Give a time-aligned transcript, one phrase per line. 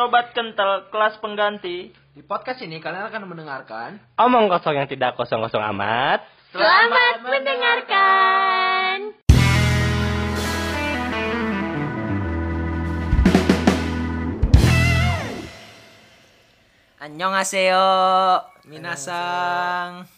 [0.00, 1.92] Sobat Kental kelas pengganti.
[1.92, 6.24] Di podcast ini kalian akan mendengarkan Omong kosong yang tidak kosong-kosong amat.
[6.56, 8.96] Selamat mendengarkan.
[17.04, 17.84] Annyeonghaseyo
[18.72, 20.08] Minasang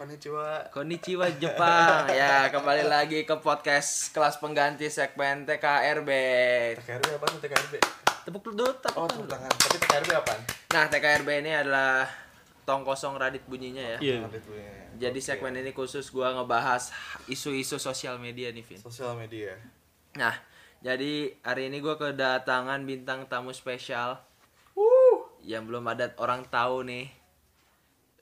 [0.00, 0.72] Konnichiwa.
[0.72, 6.08] Konnichiwa Jepang Ya kembali lagi ke podcast kelas pengganti segmen TKRB
[6.80, 8.08] TKRB apa tuh TKRB?
[8.22, 9.24] Tepuk dulu tepuk Oh, dulu.
[9.24, 9.50] tepuk tangan.
[9.50, 10.32] Tapi TKRB apa?
[10.70, 12.06] Nah TKRB ini adalah
[12.62, 14.18] tong kosong radit bunyinya ya Iya.
[15.00, 16.92] Jadi segmen ini khusus gua ngebahas
[17.26, 19.56] isu-isu sosial media nih Vin sosial media.
[20.14, 20.36] Nah
[20.78, 24.20] jadi hari ini gua kedatangan bintang tamu spesial
[25.40, 27.08] yang belum ada orang tahu nih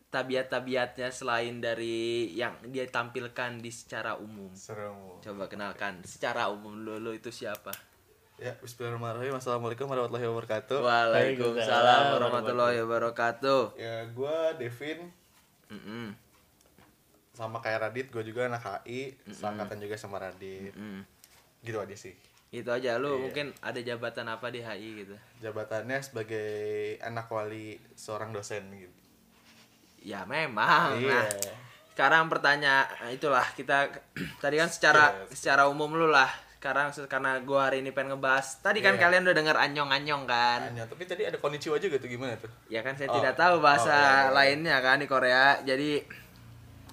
[0.09, 4.49] tabiat-tabiatnya selain dari yang dia tampilkan di secara umum.
[4.55, 5.21] Seru.
[5.21, 7.75] Coba kenalkan secara umum dulu itu siapa?
[8.39, 9.35] Ya, Bismillahirrahmanirrahim.
[9.35, 10.79] Assalamualaikum warahmatullahi wabarakatuh.
[10.79, 13.63] Waalaikumsalam warahmatullahi wabarakatuh.
[13.75, 15.11] Ya, gua Devin
[15.69, 16.15] Mm-mm,
[17.35, 20.71] sama kayak Radit, gua juga anak HI, seangkatan juga sama Radit.
[20.71, 21.03] mm.
[21.61, 22.15] Gitu aja sih.
[22.49, 23.21] Itu aja lu Iya.
[23.21, 25.15] mungkin ada jabatan apa di HI gitu.
[25.43, 26.49] Jabatannya sebagai
[27.03, 28.95] anak wali seorang dosen gitu.
[30.01, 30.95] Ya memang.
[30.97, 31.27] Iya.
[31.27, 31.29] Nah,
[31.91, 33.91] sekarang pertanyaan itulah kita
[34.43, 35.43] tadi kan secara Yes.
[35.43, 36.31] secara umum lu lah.
[36.59, 38.59] Sekarang se- karena gua hari ini pengen ngebahas.
[38.59, 39.01] Tadi kan Iya.
[39.01, 40.61] kalian udah dengar anyong-anyong kan?
[40.67, 42.51] Hanya, tapi tadi ada konnichiwa juga tuh gimana tuh?
[42.67, 43.17] Ya kan saya Oh.
[43.17, 44.35] tidak tahu bahasa Oh, iya, iya.
[44.35, 45.63] lainnya kan di Korea.
[45.63, 46.03] Jadi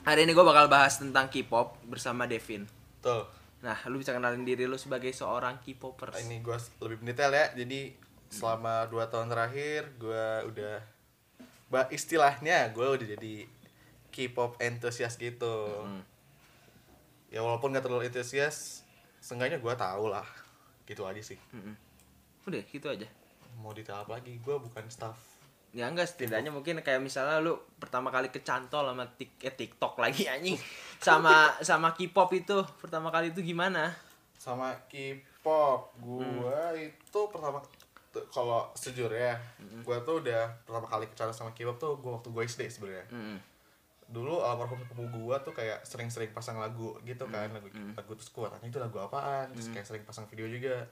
[0.04, 2.70] hari ini gue bakal bahas tentang K-pop bersama Devin.
[3.02, 3.26] Tuh.
[3.58, 6.22] Nah, lu bisa kenalin diri lu sebagai seorang K-popers.
[6.22, 7.46] Ini gua lebih mendetail ya.
[7.56, 10.78] Jadi selama dua tahun terakhir gua udah
[11.66, 13.50] ba istilahnya gua udah jadi
[14.08, 15.66] K-pop enthusiast gitu.
[15.82, 16.06] Hmm.
[17.28, 18.85] Ya walaupun gak terlalu enthusiast,
[19.26, 20.26] seenggaknya gua tahu lah.
[20.86, 21.42] Gitu aja sih.
[21.50, 21.74] Mm-mm.
[22.46, 23.10] Udah gitu aja.
[23.58, 24.38] Mau detail apa lagi?
[24.46, 25.18] Gua bukan staff.
[25.74, 30.24] Ya enggak setidaknya mungkin kayak misalnya lu pertama kali kecantol sama tik eh, TikTok lagi
[30.32, 30.56] anjing
[31.04, 33.92] sama sama K-pop itu pertama kali itu gimana?
[34.40, 37.60] Sama K-pop, gua itu pertama
[38.32, 39.36] kalau sejujurnya,
[39.84, 43.12] gua tuh udah pertama kali kecantik sama K-pop tuh gua waktu gua SD sebenarnya.
[43.12, 43.55] Mm-mm.
[44.06, 48.54] Dulu almarhum sepupu gua tuh kayak sering-sering pasang lagu gitu kan lagu lagu terus gua
[48.54, 49.50] tanya itu lagu apaan?
[49.58, 50.86] Terus kayak sering pasang video juga.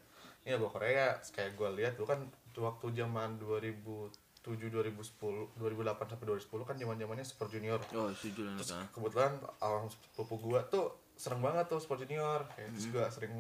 [0.44, 1.16] Ini lagu Korea.
[1.22, 2.20] Terus kayak gua lihat dulu kan
[2.58, 4.14] waktu zaman 2007
[4.44, 7.80] 2010 2008 sampai 2010 kan zaman zamannya Super Junior.
[7.96, 8.16] Oh, lah
[8.58, 8.86] terus Kak.
[8.92, 9.32] kebetulan
[9.62, 12.44] almarhum sepupu gua tuh sering banget tuh Super Junior.
[12.58, 13.34] Kayak terus gua sering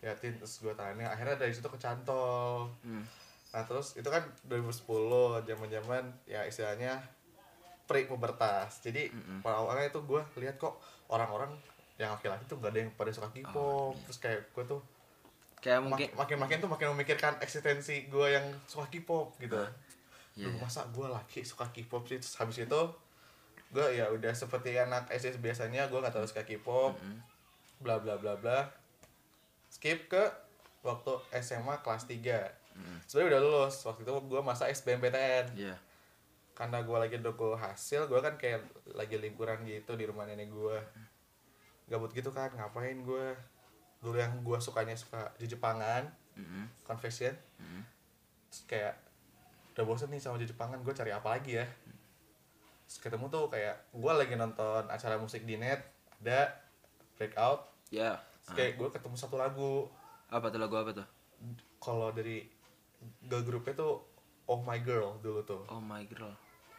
[0.00, 3.02] liatin terus gua tanya akhirnya dari situ kecantol Hmm.
[3.54, 7.00] Nah terus itu kan 2010 zaman zaman ya istilahnya
[7.86, 8.82] pre pubertas.
[8.82, 9.08] Jadi
[9.40, 11.54] pada awalnya itu gue lihat kok orang-orang
[11.96, 13.96] yang laki-laki tuh gak ada yang pada suka K-pop.
[14.10, 14.82] Terus kayak gue tuh
[15.56, 19.56] Kayak mungkin makin-makin tuh makin memikirkan eksistensi gue yang suka K-pop gitu.
[20.36, 20.60] Iya, Duh, iya.
[20.60, 22.20] masa gue laki suka K-pop sih?
[22.20, 22.80] Terus habis itu
[23.72, 27.00] gue ya udah seperti anak SD biasanya gue gak terlalu suka K-pop.
[27.80, 28.68] Bla bla bla bla.
[29.72, 30.22] Skip ke
[30.86, 32.66] waktu SMA kelas 3
[33.10, 35.76] Sebenarnya udah lulus waktu itu gue masa SBMPTN Iya.
[36.56, 40.76] Karena gue lagi nunggu hasil gue kan kayak lagi liburan gitu di rumah nenek gue
[41.86, 43.26] gabut gitu kan ngapain gue
[44.00, 46.64] dulu yang gue sukanya suka di Jepangan Mm-mm.
[46.82, 47.36] confession
[48.48, 48.94] Terus kayak
[49.72, 51.66] udah bosen nih sama di Jepangan gue cari apa lagi ya
[52.86, 55.84] Terus ketemu tuh kayak gue lagi nonton acara musik di net
[56.18, 56.56] ada
[57.14, 58.16] breakout Ya.
[58.42, 59.86] Terus kayak gue ketemu satu lagu
[60.26, 61.06] Apa tuh lagu apa tuh?
[61.76, 62.48] kalau dari
[63.22, 64.00] girl grupnya tuh
[64.46, 66.32] Oh My Girl dulu tuh Oh my girl.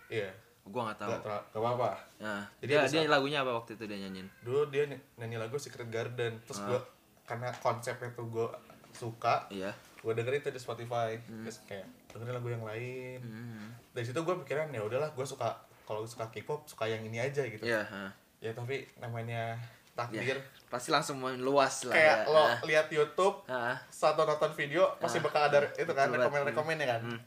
[0.09, 0.29] Iya
[0.63, 1.11] Gua nggak tahu.
[1.17, 4.27] Gak, gak apa-apa Nah, Jadi dia, dia satu- lagunya apa waktu itu dia nyanyiin?
[4.41, 6.67] dulu dia ny- nyanyi lagu Secret Garden terus Ah.
[6.67, 6.79] gua
[7.23, 8.47] karena konsepnya tuh gue
[8.89, 9.71] suka Iya.
[9.97, 13.67] gue dengerin tuh di Spotify terus kayak dengerin lagu yang lain Hmm.
[13.91, 17.39] dari situ gue pikiran ya udahlah gue suka kalau suka K-pop suka yang ini aja
[17.41, 18.11] gitu Iya, ha.
[18.37, 19.55] ya tapi namanya
[19.93, 20.35] takdir
[20.65, 22.29] Pasti langsung luas lah kayak ya.
[22.29, 22.59] lo Ah.
[22.61, 23.75] lihat YouTube Ah.
[23.87, 25.23] satu nonton video pasti Ah.
[25.23, 27.19] bakal ada itu kan Betul, rekomen rekomennya kan Hmm.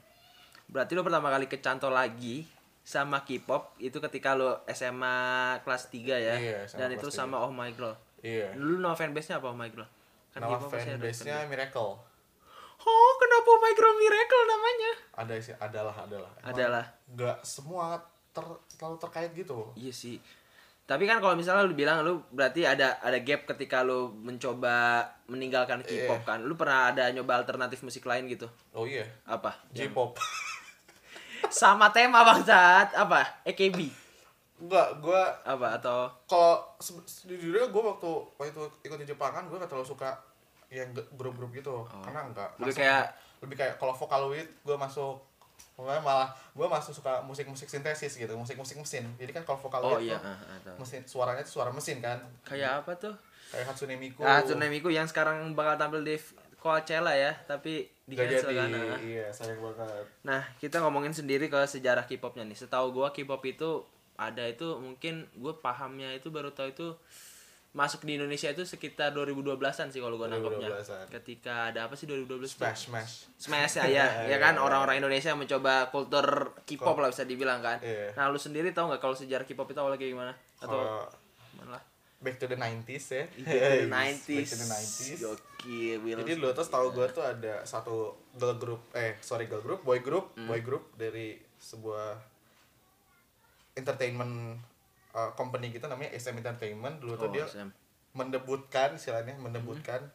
[0.67, 2.45] Berarti lo pertama kali kecantol lagi
[2.91, 5.15] sama K-pop itu ketika lo SMA
[5.63, 6.35] kelas 3 ya.
[6.35, 7.95] Iya, SMA Dan itu sama Oh My Girl.
[8.21, 9.87] iya Lu nama fanbase-nya apa Oh My Girl?
[10.29, 11.95] Kan nama fanbase-nya Miracle.
[12.81, 14.93] Oh, kenapa Oh My Girl Miracle namanya?
[15.15, 16.85] ada sih adalah adalah Emang Adalah.
[17.07, 17.95] nggak semua
[18.31, 20.19] ter- terlalu terkait gitu Iya sih.
[20.83, 25.79] Tapi kan kalau misalnya lu bilang lu berarti ada ada gap ketika lu mencoba meninggalkan
[25.81, 26.27] K-pop Iya.
[26.27, 26.39] kan.
[26.43, 28.51] Lu pernah ada nyoba alternatif musik lain gitu?
[28.73, 29.55] oh iya Apa?
[29.71, 30.19] J-pop
[31.49, 32.93] Sama tema bangsat.
[32.95, 33.25] Apa?
[33.45, 33.89] AKB.
[34.61, 39.57] enggak gue Apa atau kalau se- sejujurnya gue waktu waktu itu ikut di Jepangan gue
[39.57, 40.13] gak terlalu suka
[40.69, 43.05] yang grup-grup gitu karena enggak Lebih masuk, kayak
[43.41, 45.17] lebih kayak kalau Vocaloid gue masuk
[45.73, 49.99] pokoknya malah gue masuk suka musik-musik sintesis gitu musik-musik mesin jadi kan kalau Vocaloid Oh
[49.99, 53.15] iya, tuh ah, ah, mesin suaranya itu suara mesin kan Kayak apa tuh?
[53.49, 56.21] kayak Hatsune Miku Ah, Hatsune Miku yang sekarang bakal tampil di
[56.61, 58.71] Coachella ya, tapi di Gak cancel jadi kan.
[58.93, 59.01] ah.
[59.01, 62.59] iya sayang banget Nah, kita ngomongin sendiri ke sejarah K-popnya nih.
[62.59, 63.83] Setahu gua K-pop itu
[64.15, 66.93] ada itu mungkin gue pahamnya itu baru tahu itu
[67.71, 70.69] masuk di Indonesia itu sekitar 2012-an sih kalau gua nangkepnya.
[70.69, 71.07] 2012-an.
[71.09, 72.67] Ketika ada apa sih 2012 tuh?
[72.67, 77.63] smash smash Smash ya, ya, ya kan orang-orang Indonesia mencoba kultur K-pop lah bisa dibilang
[77.63, 77.79] kan.
[77.81, 78.13] Iya.
[78.13, 80.33] Nah, lu sendiri tahu nggak kalau sejarah K-pop itu awalnya kayak gimana?
[80.61, 81.09] Atau Kalau?
[82.21, 84.47] Back to the 90s ya Iya, Back 90s.
[84.47, 86.19] to the 90s Gokil, Will.
[86.19, 89.99] Jadi dulu tuh tahu gue tuh ada satu girl group, eh sorry girl group, boy
[89.99, 90.45] group, Hmm.
[90.47, 92.21] boy group dari sebuah
[93.73, 94.59] entertainment
[95.11, 96.99] uh, company gitu namanya SM Entertainment.
[96.99, 97.73] Dulu tuh Oh, dia Sam.
[98.13, 100.11] mendebutkan istilahnya mendebutkan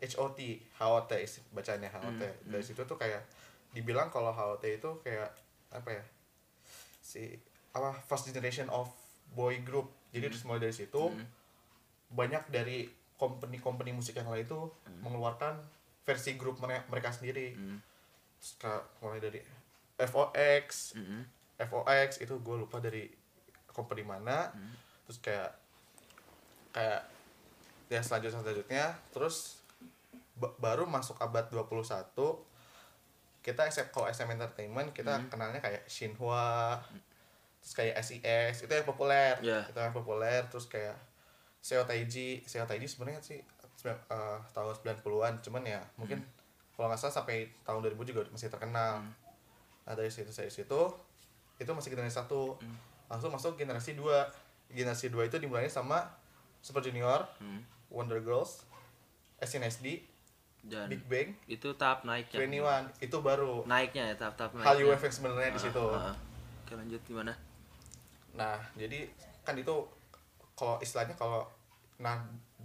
[0.00, 0.38] HOT,
[0.76, 2.20] HOT is- bacanya HOT.
[2.20, 3.24] Hmm, Dari situ tuh kayak
[3.72, 5.32] dibilang kalau HOT itu kayak
[5.70, 6.04] apa ya?
[7.00, 7.34] Si
[7.72, 8.86] apa first generation of
[9.32, 9.90] boy group.
[10.14, 11.02] Jadi terus mulai dari situ
[12.08, 14.60] banyak dari company-company musik yang lain itu
[15.00, 15.58] mengeluarkan
[16.00, 17.58] versi grup mere- mereka sendiri.
[18.56, 19.40] Kayak mulai dari
[19.96, 20.94] FOX.
[21.56, 23.10] FOX itu gue lupa dari
[23.68, 24.50] company mana.
[25.04, 25.50] Terus kayak
[26.70, 27.02] kayak
[27.88, 28.84] ya selanjutnya selanjutnya.
[29.10, 29.58] Terus
[30.34, 32.42] ba- baru masuk abad 21
[33.40, 36.80] kita kalau SM Entertainment kita kenalnya kayak Shinhwa
[37.64, 39.32] terus kayak SES itu yang populer.
[39.40, 39.64] Iya.
[39.64, 40.92] itu yang populer terus kayak
[41.64, 42.44] Seo Taiji.
[42.44, 46.20] Seo Taiji sebenarnya sih eh, tahun 90-an cuman ya mungkin
[46.76, 49.00] kalau nggak salah sampai tahun 2000 juga masih terkenal.
[49.84, 50.80] Nah dari situ dari situ
[51.56, 52.60] itu masih generasi satu.
[53.08, 54.28] Langsung masuk generasi dua.
[54.68, 56.04] Generasi dua itu dimulai sama
[56.60, 57.24] Super Junior
[57.88, 58.64] Wonder Girls
[59.38, 60.02] SNSD
[60.64, 62.40] Dan Big Bang itu tahap naiknya.
[62.40, 63.62] 21 itu baru.
[63.68, 64.68] Naiknya ya tahap-tahap naiknya.
[64.68, 65.84] hal UF yang sebenarnya di situ.
[65.92, 66.16] ah.
[66.64, 67.32] Oke lanjut gimana?
[68.34, 69.06] Nah, jadi
[69.42, 69.74] kan itu
[70.52, 71.46] kalau istilahnya kalau
[71.96, 72.18] nah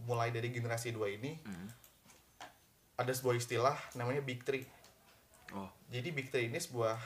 [0.03, 1.37] mulai dari generasi 2 ini
[2.95, 4.65] ada sebuah istilah namanya Big Three.
[5.51, 6.97] Oh, Jadi Big Three ini sebuah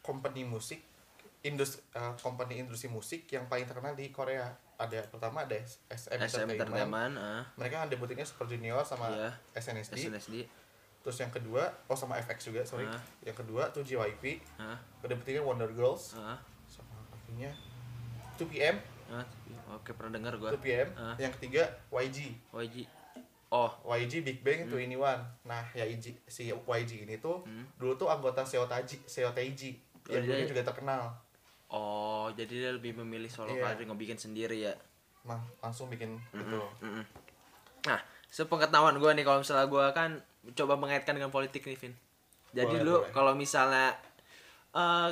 [0.00, 0.80] company musik
[1.40, 1.78] industri
[2.18, 4.50] company industri musik yang paling terkenal di Korea.
[4.78, 6.58] Ada pertama ada SM, SM Entertainment.
[6.58, 7.42] Entertainment, ah.
[7.54, 9.30] Mereka kan debutinnya Super Junior sama Iya.
[9.54, 10.06] SNSD.
[10.06, 10.36] SNSD,
[10.98, 12.84] Terus yang kedua, oh sama FX juga, sorry.
[12.84, 12.98] Ah.
[13.22, 14.42] Yang kedua tuh JYP.
[14.58, 17.50] ah, Debutinnya Wonder Girls ah, sama akhirnya
[18.38, 18.76] 2PM
[19.10, 19.26] ah.
[19.70, 20.48] Oke pernah dengar gua.
[20.50, 21.12] 2PM Ah.
[21.16, 22.76] yang ketiga YG YG.
[23.48, 24.68] Oh, YG Big Bang Hmm.
[24.68, 27.40] itu ini one nah ya YG, si YG ini tuh
[27.74, 29.72] dulu tuh anggota Seo Taiji Seo Taiji
[30.04, 31.12] Oh, yang dia- juga terkenal
[31.68, 33.72] oh, jadi dia lebih memilih solo Iya.
[33.72, 34.72] karir ngebikin sendiri ya.
[35.20, 37.04] nah langsung bikin gitu Mm-mm.
[37.84, 40.10] Nah, sepengetahuan gue nih kalau misalnya gue kan
[40.50, 41.92] coba mengaitkan dengan politik nih, Vin.
[42.50, 43.92] Jadi Boleh, lu kalau misalnya
[44.70, 45.08] eh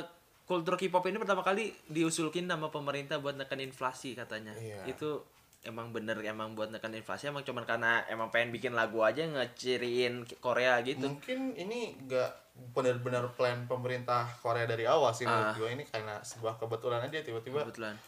[0.47, 4.55] kultur K-pop ini pertama kali diusulkin sama pemerintah buat nekan inflasi katanya.
[4.55, 4.87] Iya.
[4.87, 5.27] Itu
[5.61, 10.39] emang bener emang buat nekan inflasi emang cuman karena emang pengen bikin lagu aja ngeciriin
[10.39, 11.03] Korea gitu.
[11.03, 12.31] mungkin ini gak
[12.71, 15.51] benar-benar plan pemerintah Korea dari awal sih Ah.
[15.51, 17.99] menurut gue ini karena sebuah kebetulan aja tiba-tiba Kebetulan.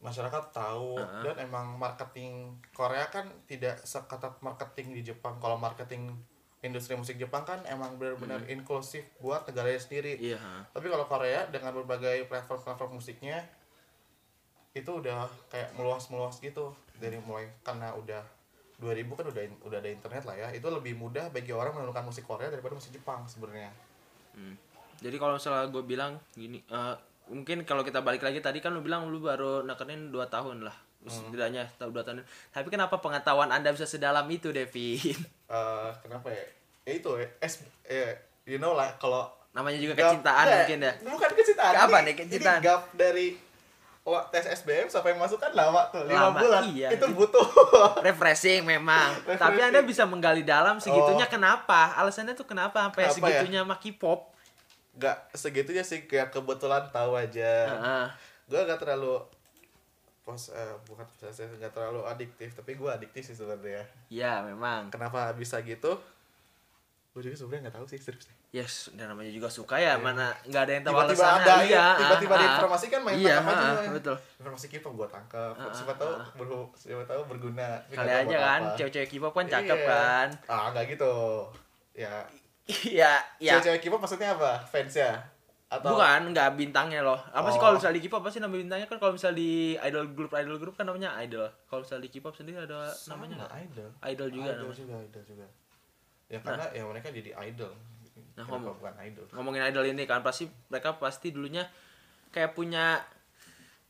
[0.00, 1.20] masyarakat tahu Ah.
[1.22, 6.08] dan emang marketing Korea kan tidak seketat marketing di Jepang kalau marketing
[6.64, 10.40] industri musik Jepang kan emang benar-benar inklusif buat negaranya sendiri Iya.
[10.72, 13.44] Tapi kalau Korea dengan berbagai platform-platform musiknya
[14.74, 18.24] itu udah kayak meluas-meluas gitu dari mulai karena udah
[18.82, 20.48] 2000 kan udah udah ada internet lah ya.
[20.50, 23.70] Itu lebih mudah bagi orang menemukan musik Korea daripada musik Jepang sebenarnya.
[24.34, 24.58] Hmm.
[24.98, 26.94] Jadi kalau misalnya gue bilang gini, eh,
[27.30, 30.74] mungkin kalau kita balik lagi tadi kan lu bilang lu baru nekenin 2 tahun lah.
[31.06, 32.24] Setidaknya tahu 2 tahun.
[32.48, 35.16] Tapi kenapa pengetahuan Anda bisa sedalam itu, Devin?
[35.46, 36.44] Eh kenapa ya?
[36.82, 40.92] Ya itu ya, es, eh, you know lah kalau Namanya juga gap- kecintaan mungkin ya.
[41.00, 41.72] Bukan kecintaan.
[41.78, 42.58] Apa nih kecintaan?
[42.58, 43.26] Ini gap dari
[44.02, 46.62] oh, tes SBM sampai masuk kan lama tuh, 5 Lama, bulan.
[46.66, 46.88] iya.
[46.90, 47.44] Itu butuh.
[48.02, 49.14] Refreshing memang.
[49.22, 49.64] Tapi Refreshing.
[49.66, 51.30] Anda bisa menggali dalam segitunya Oh.
[51.30, 51.92] kenapa?
[51.94, 53.16] Alasannya tuh kenapa sampai Kenapa ya?
[53.36, 54.20] segitunya sama K-pop?
[54.94, 57.52] Gak segitunya sih kayak kebetulan tahu aja.
[57.70, 58.06] Heeh.
[58.44, 59.24] gue gak terlalu
[60.24, 64.88] pos eh, bukan saya gak terlalu adiktif tapi gue adiktif sih sebenarnya Iya, memang.
[64.88, 65.92] kenapa bisa gitu
[67.12, 68.26] gue juga sebenarnya nggak tahu sih serius.
[68.50, 71.02] Yes, dan namanya juga suka ya, mana nggak ada yang tahu Iya.
[71.04, 72.52] tiba-tiba ada iya, ya tiba-tiba ah, ada ah.
[72.52, 74.16] informasi kan main Iya, aja ah, betul.
[74.34, 76.28] informasi kita gue tangkap Ah, siapa ah, tahu ah.
[76.34, 79.86] berhu siapa tahu berguna Kali nggak aja buat kan, cewek-cewek K-pop kan cakep Iya.
[79.86, 80.28] kan.
[80.48, 81.14] ah nggak gitu
[81.92, 82.14] ya
[82.94, 83.52] Iya, iya.
[83.54, 85.12] cewek-cewek K-pop maksudnya apa fans ya
[85.74, 87.18] atau Bukan, nggak bintangnya loh.
[87.28, 87.62] Apa sih Oh.
[87.62, 90.56] kalau misalnya di K-pop apa sih nama bintangnya kan kalau misalnya di idol group idol
[90.56, 91.46] group kan namanya idol.
[91.64, 93.50] Kalau misalnya di K-pop sendiri ada namanya Sama, nggak?
[93.60, 94.78] idol Idol juga idol namanya.
[94.78, 95.46] juga idol juga
[96.24, 97.72] ya karena ya mereka jadi idol
[98.34, 101.62] Nah, kenapa ngomong- bukan idol ngomongin idol ini kan pasti mereka pasti dulunya
[102.30, 102.98] kayak punya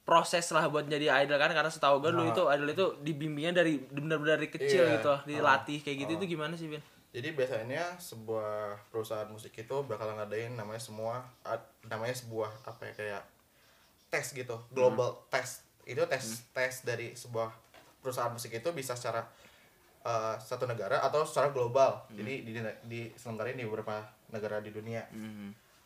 [0.03, 2.33] proses lah buat jadi idol kan karena setahu gue dulu Nah.
[2.33, 4.95] itu idol itu dibimbingnya dari benar-benar dari kecil Iya.
[4.95, 6.19] gitu dilatih kayak gitu Oh.
[6.19, 6.83] itu gimana sih Bin?
[7.15, 11.23] Jadi biasanya sebuah perusahaan musik itu bakal ngadain namanya semua
[11.87, 13.23] namanya sebuah apa ya kayak
[14.11, 15.63] tes gitu, global test.
[15.87, 17.55] Itu tes tes dari sebuah
[18.03, 19.23] perusahaan musik itu bisa secara
[20.03, 22.03] uh, satu negara atau secara global.
[22.11, 22.61] Jadi di di
[23.15, 24.03] diselenggarain di beberapa
[24.35, 25.07] negara di dunia.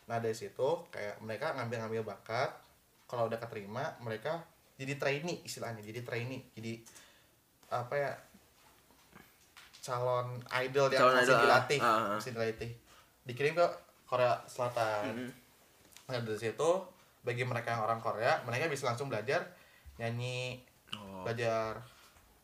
[0.09, 2.49] Nah, dari situ kayak mereka ngambil-ngambil bakat.
[3.09, 4.45] Kalau udah keterima, mereka
[4.77, 6.45] jadi trainee istilahnya, jadi trainee.
[6.57, 6.81] Jadi
[7.69, 8.11] apa ya?
[9.89, 10.27] Calon
[10.59, 12.09] idol yang Calon masih idol, ah, dilatih, ah, ah.
[12.13, 12.71] masih dilatih.
[13.23, 13.65] Dikirim ke
[14.05, 15.33] Korea Selatan.
[16.05, 16.69] Nah, dari situ
[17.19, 19.41] bagi mereka yang orang Korea, mereka bisa langsung belajar
[19.97, 21.21] nyanyi, Oh.
[21.21, 21.77] belajar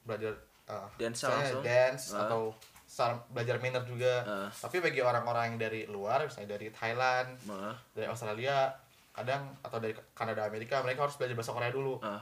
[0.01, 0.29] belajar
[0.65, 1.63] uh, Dance misalnya langsung?
[1.63, 2.21] dance Ah.
[2.21, 2.41] atau
[2.83, 4.21] sar- belajar manner juga.
[4.21, 4.49] Ah.
[4.51, 8.69] Tapi bagi orang-orang yang dari luar, misalnya dari Thailand, Mah, dari Australia
[9.11, 12.19] kadang atau dari Kanada Amerika mereka harus belajar bahasa Korea dulu ah.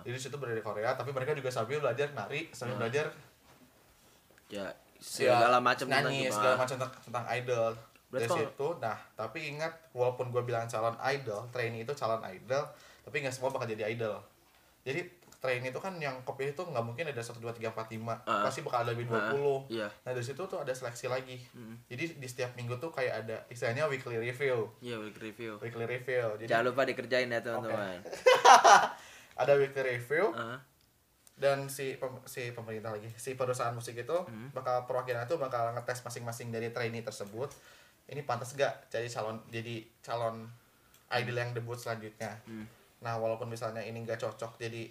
[0.00, 2.80] jadi di situ belajar Korea tapi mereka juga sambil belajar nari sambil Ah.
[2.80, 3.12] belajar
[4.48, 4.66] ya
[4.98, 7.72] segala ya, macam tentang nyanyi segala macam tentang, tentang idol.
[8.08, 12.18] Berarti dari kalau- situ nah tapi ingat walaupun gue bilang calon idol trainee itu calon
[12.26, 12.64] idol
[13.04, 14.18] tapi nggak semua bakal jadi idol.
[14.82, 15.00] Jadi
[15.38, 18.18] trainee itu kan yang kopi itu nggak mungkin ada satu dua tiga empat lima.
[18.24, 18.42] Ah.
[18.42, 19.86] pasti bakal ada lebih Ah, 20 iya.
[20.02, 21.38] nah dari situ tuh ada seleksi lagi.
[21.54, 21.78] Hmm.
[21.86, 24.66] jadi di setiap minggu tuh kayak ada istilahnya weekly review.
[24.82, 25.54] Iya, week review.
[25.62, 26.26] weekly review.
[26.36, 28.02] Jadi Jangan lupa dikerjain ya teman-teman.
[29.42, 30.34] ada weekly review.
[30.34, 30.58] Ah,
[31.38, 34.50] dan si pem- si pemerintah lagi si perusahaan musik itu Hmm.
[34.50, 37.50] bakal perwakilan itu bakal ngetes masing-masing dari trainee tersebut
[38.06, 40.50] ini pantas gak jadi calon jadi calon
[41.12, 42.66] idol yang debut selanjutnya Hmm.
[42.98, 44.90] nah walaupun misalnya ini nggak cocok jadi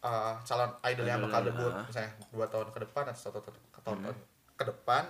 [0.00, 1.84] uh, calon idol yang bakal debut ah.
[1.84, 3.98] misalnya dua tahun ke depan atau satu tahun ke tahun
[4.54, 5.04] ke depan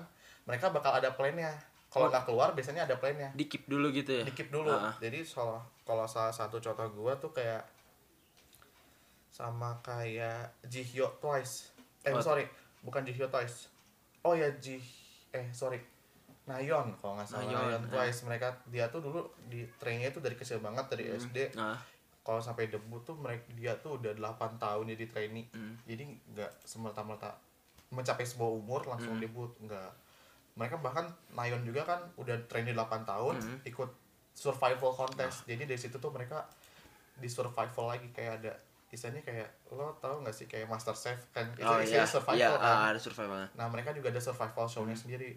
[0.45, 1.53] mereka bakal ada plannya
[1.89, 4.25] kalau nggak keluar biasanya ada plannya di keep dulu gitu ya.
[4.25, 4.97] dikip dulu Ah.
[4.97, 7.65] jadi soal kalau salah satu contoh gua tuh kayak
[9.29, 11.71] sama kayak Jihyo Twice.
[12.03, 12.19] Eh Oh.
[12.19, 12.45] sorry
[12.81, 13.69] bukan Jihyo Twice.
[14.21, 14.81] Oh ya Ji
[15.31, 15.79] eh sorry.
[16.45, 17.45] Nayon kalau nggak salah.
[17.45, 17.91] Nayeon, Nayon, ah.
[17.93, 18.25] Twice.
[18.25, 21.77] Mereka dia tuh dulu di trainnya tuh dari kecil banget dari SD Nah,
[22.23, 25.47] kalau sampai debut tuh mereka dia tuh udah 8 tahun jadi trainee.
[25.51, 25.77] Hmm.
[25.83, 27.37] jadi nggak semerta-merta
[27.89, 29.23] mencapai sebuah umur langsung Hmm.
[29.23, 29.93] debut nggak.
[30.55, 33.59] Mereka bahkan Nayon juga kan udah trainee 8 tahun Hmm.
[33.63, 33.91] ikut
[34.33, 35.45] survival contest.
[35.45, 36.49] Jadi dari situ tuh mereka
[37.15, 38.53] di survival lagi kayak ada
[38.89, 42.49] istilahnya kayak lo tau nggak sih kayak Master Chef kan itu oh iya, survival iya,
[42.57, 43.37] kan ah, ada survival.
[43.53, 45.37] nah mereka juga ada survival show-nya sendiri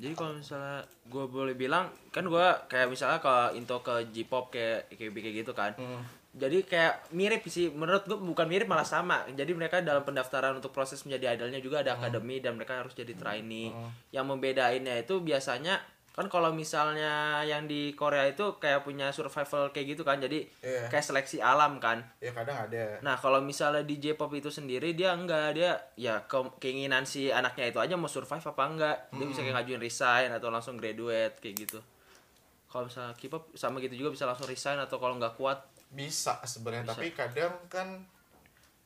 [0.00, 0.80] Jadi kalau misalnya
[1.12, 5.52] gue boleh bilang, kan gue kayak misalnya ke into ke J-pop kayak kayak kayak gitu
[5.52, 5.76] kan.
[5.76, 6.00] Hmm.
[6.32, 9.28] Jadi kayak mirip sih, menurut gue bukan mirip malah sama.
[9.28, 13.12] Jadi mereka dalam pendaftaran untuk proses menjadi idolnya juga ada akademi dan mereka harus jadi
[13.12, 13.76] trainee.
[14.08, 17.12] Yang membedainnya itu biasanya kan kalau misalnya
[17.42, 20.18] yang di Korea itu kayak punya survival kayak gitu kan.
[20.18, 20.86] Jadi Iya.
[20.86, 22.02] kayak seleksi alam kan.
[22.18, 26.58] ya kadang ada Nah, kalau misalnya di J-pop itu sendiri dia enggak dia ya ke-
[26.58, 28.96] keinginan si anaknya itu aja mau survive apa enggak.
[29.10, 31.78] Dia bisa kayak ngajuin resign atau langsung graduate kayak gitu.
[32.66, 36.86] Kalau misalnya K-pop sama gitu juga bisa langsung resign atau kalau nggak kuat bisa sebenarnya
[36.88, 37.98] tapi kadang kan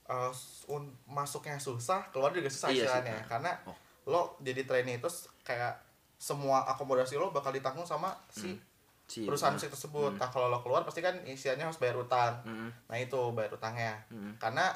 [0.07, 0.33] uh,
[0.67, 2.81] un- masuknya susah keluar juga susah Iya sih.
[2.83, 3.77] istilahnya karena Oh.
[4.07, 5.09] lo jadi trainee itu
[5.43, 5.77] kayak
[6.19, 8.57] semua akomodasi lo bakal ditanggung sama si
[9.05, 10.17] si perusahaan musik tersebut.
[10.17, 12.41] Nah kalau lo keluar pasti kan istilahnya harus bayar utang.
[12.45, 12.69] Mm.
[12.89, 14.01] nah itu bayar utangnya.
[14.09, 14.41] Mm.
[14.41, 14.73] karena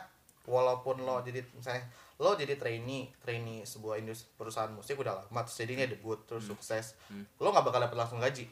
[0.49, 1.85] walaupun lo jadi misalnya
[2.19, 6.97] lo jadi trainee trainee sebuah industri perusahaan musik udah lama terus jadinya debut terus sukses
[7.39, 8.49] lo nggak bakal dapet langsung gaji.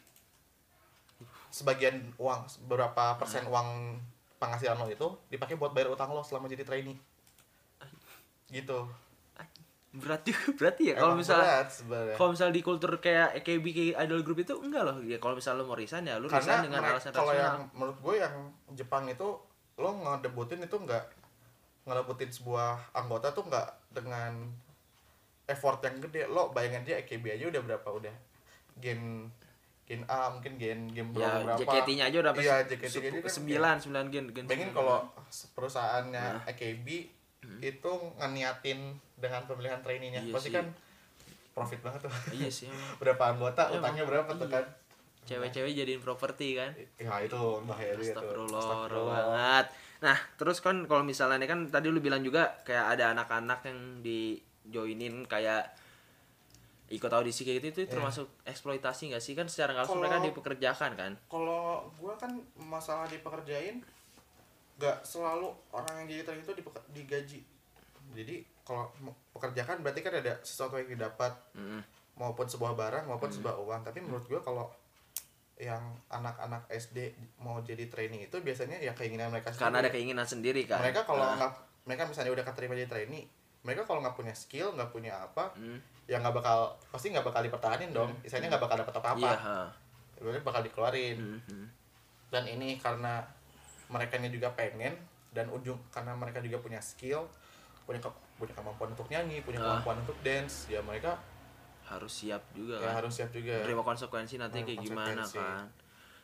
[1.52, 3.96] Sebagian uang beberapa persen uang
[4.36, 6.96] penghasilan lo itu dipakai buat bayar utang lo selama jadi trainee.
[8.48, 9.05] Gitu
[9.92, 10.94] berat juga berarti ya?
[10.94, 11.62] Kalau misalnya
[12.14, 14.98] kalau misalnya di kultur kayak AKB kayak idol group itu enggak loh.
[15.00, 18.14] Ya kalau misalnya lu mau resign ya karena resign dengan alasan kalau yang menurut gue
[18.18, 18.34] yang
[18.72, 19.28] Jepang itu
[19.76, 21.04] lo ngedebutin itu nggak
[21.84, 24.32] ngedebutin sebuah anggota tuh nggak dengan
[25.46, 26.26] effort yang gede.
[26.26, 27.88] Lo bayangin dia AKB aja udah berapa?
[27.88, 28.14] Udah
[28.76, 29.30] gen
[29.86, 33.10] gen A mungkin gen gen ya berapa JKT-nya aja udah iya sampai JKT se- nya
[33.14, 34.98] kan sembilan sembilan gen gen bayangin kalau
[35.54, 36.42] perusahaannya Nah.
[36.44, 36.86] AKB
[37.62, 40.54] itu ngeniatin dengan pemilihan trainee-nya Iya pasti sih.
[40.54, 40.66] kan
[41.50, 43.00] profit banget tuh iya sih emang.
[43.00, 44.54] berapa anggota Emang, utangnya berapa tuh iya.
[44.54, 44.64] kan
[45.26, 49.66] cewek-cewek jadiin properti kan ya itu bahaya tuh Astagfirullah, banget.
[49.96, 53.78] Nah, terus kan kalau misalnya ini kan tadi lu bilang juga kayak ada anak-anak yang
[54.00, 55.66] di joinin kayak
[56.86, 57.90] ikut audisi kayak gitu itu Iya.
[57.90, 61.12] termasuk eksploitasi nggak sih kan secara langsung Kalau- mereka dipekerjakan kan?
[61.26, 63.82] kalau gua kan masalah dipekerjain
[64.76, 67.40] nggak selalu orang yang jadi trainee itu dipe- digaji
[68.12, 68.90] jadi kalau
[69.30, 71.32] pekerjakan berarti kan ada sesuatu yang didapat.
[71.54, 71.80] Mm-mm.
[72.16, 73.36] maupun sebuah barang maupun Hmm.
[73.36, 73.80] sebuah uang.
[73.84, 74.72] Tapi menurut gue kalau
[75.60, 79.64] yang anak-anak SD mau jadi trainee itu biasanya ya keinginan mereka sendiri.
[79.68, 80.80] karena ada keinginan sendiri kan?
[80.80, 81.52] Mereka kalau Nah, nggak
[81.84, 83.28] mereka misalnya udah keterima jadi trainee
[83.64, 87.44] mereka kalau nggak punya skill nggak punya apa hmm, ya nggak bakal pasti nggak bakal
[87.44, 88.16] dipertahanin dong.
[88.24, 89.30] Misalnya nggak bakal dapat apa apa
[90.16, 91.16] iya bakal dikeluarin.
[91.20, 91.66] Hmm, hmm.
[92.32, 93.28] dan ini karena
[93.92, 94.96] mereka juga pengen
[95.36, 97.28] dan ujung karena mereka juga punya skill
[97.86, 99.78] punya ke- punya kemampuan untuk nyanyi punya Ah.
[99.78, 101.14] kemampuan untuk dance ya mereka
[101.86, 102.94] harus siap juga ya kan.
[102.98, 103.62] harus siap juga.
[103.62, 105.70] Terima konsekuensi nanti kayak gimana kan.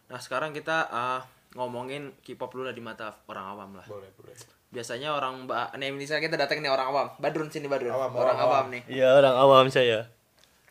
[0.04, 1.22] Nah sekarang kita ah,
[1.54, 3.86] ngomongin K-pop dulu lah di mata orang awam lah.
[3.86, 4.34] Boleh boleh.
[4.68, 7.06] Biasanya orang ba nih misalnya kita datang nih orang awam.
[7.16, 7.92] Badrun sini Badrun.
[7.92, 8.82] Awam, orang awam, awam nih.
[8.90, 10.10] Iya orang awam saya.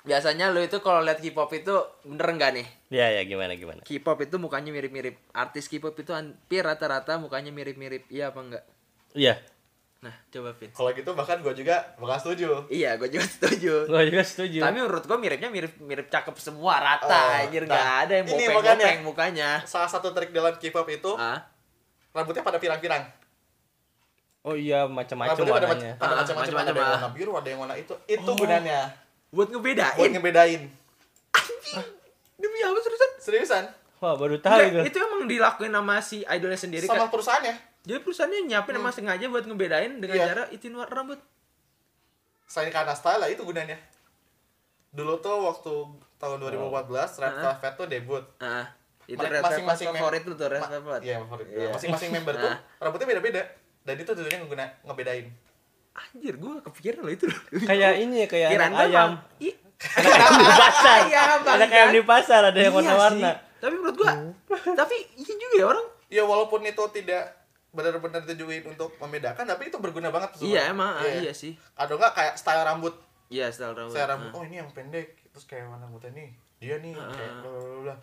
[0.01, 1.71] biasanya lu itu kalau lihat K-pop itu
[2.03, 2.67] bener nggak nih?
[2.89, 3.85] Ya ya gimana gimana.
[3.85, 5.13] K-pop itu mukanya mirip-mirip.
[5.31, 8.09] Artis K-pop itu hampir rata-rata mukanya mirip-mirip.
[8.09, 8.63] Iya apa enggak
[9.13, 9.37] Iya.
[10.01, 10.73] Nah coba Vin.
[10.73, 12.65] Kalau gitu bahkan gue juga bakal setuju.
[12.67, 13.85] Iya gue juga setuju.
[13.85, 14.59] Gue juga setuju.
[14.59, 17.63] tapi menurut gue miripnya mirip mirip cakep semua rata Oh, anjir.
[17.63, 18.81] nah, nggak ada yang ini bopeng makanya.
[18.81, 19.49] bopeng mukanya.
[19.63, 21.45] salah satu trik dalam K-pop itu ah
[22.11, 23.05] rambutnya pada pirang-pirang.
[24.41, 25.93] Oh iya macam-macam pada, warnanya.
[25.95, 26.93] pada Ah, macam-macam ada macam-macam, yang ah.
[26.97, 27.93] warna biru ada yang warna itu.
[28.05, 28.33] Itu Oh.
[28.35, 28.79] gunanya.
[29.29, 29.95] buat ngebedain?
[29.95, 30.61] Buat ngebedain.
[32.35, 33.09] Demi apa seriusan?
[33.17, 33.63] Seriusan?
[34.01, 34.81] Wah baru tahu itu.
[34.83, 37.13] itu emang dilakuin sama si idolnya sendiri sama kan?
[37.13, 40.25] perusahaannya jadi perusahaannya nyiapin emang sengaja buat ngebedain dengan Iya.
[40.27, 41.19] cara itu warna rambut
[42.43, 43.77] selain karena style lah itu gunanya
[44.91, 45.73] dulu tuh waktu
[46.17, 47.55] tahun 2014 Red Ah.
[47.55, 48.67] Velvet tuh debut ah
[49.05, 51.45] itu Red masing-masing favorit tuh Red Velvet Iya, favorit.
[51.47, 51.69] Iya.
[51.71, 53.41] Masing-masing member tuh rambutnya beda-beda.
[53.81, 55.25] Dan itu ngeguna ngebedain.
[55.91, 57.27] anjir gue kepikiran lo itu
[57.65, 59.11] Kayak ini ya kayak Kirain anak gua ayam.
[59.35, 59.49] di
[60.47, 60.99] pasar.
[61.09, 63.31] Ayam, Ada kayak di pasar ada yang Iya warna-warna.
[63.57, 64.13] Tapi menurut gua,
[64.71, 65.85] tapi iya juga ya orang.
[66.07, 67.40] Ya walaupun itu tidak
[67.71, 70.29] benar-benar ditujuin untuk membedakan, tapi itu berguna banget.
[70.33, 70.73] tuh, Iya Sobat.
[70.73, 71.55] emang, ah, iya sih.
[71.73, 72.91] Atau enggak kayak style rambut.
[73.27, 73.95] Iya style rambut.
[73.95, 74.29] Style rambut.
[74.29, 74.35] Ah.
[74.35, 75.15] Oh, ini yang pendek.
[75.31, 76.29] Terus kayak warna rambutnya nih.
[76.57, 77.39] Dia nih Ah, kayak ah.
[77.41, 77.95] bla bla bla.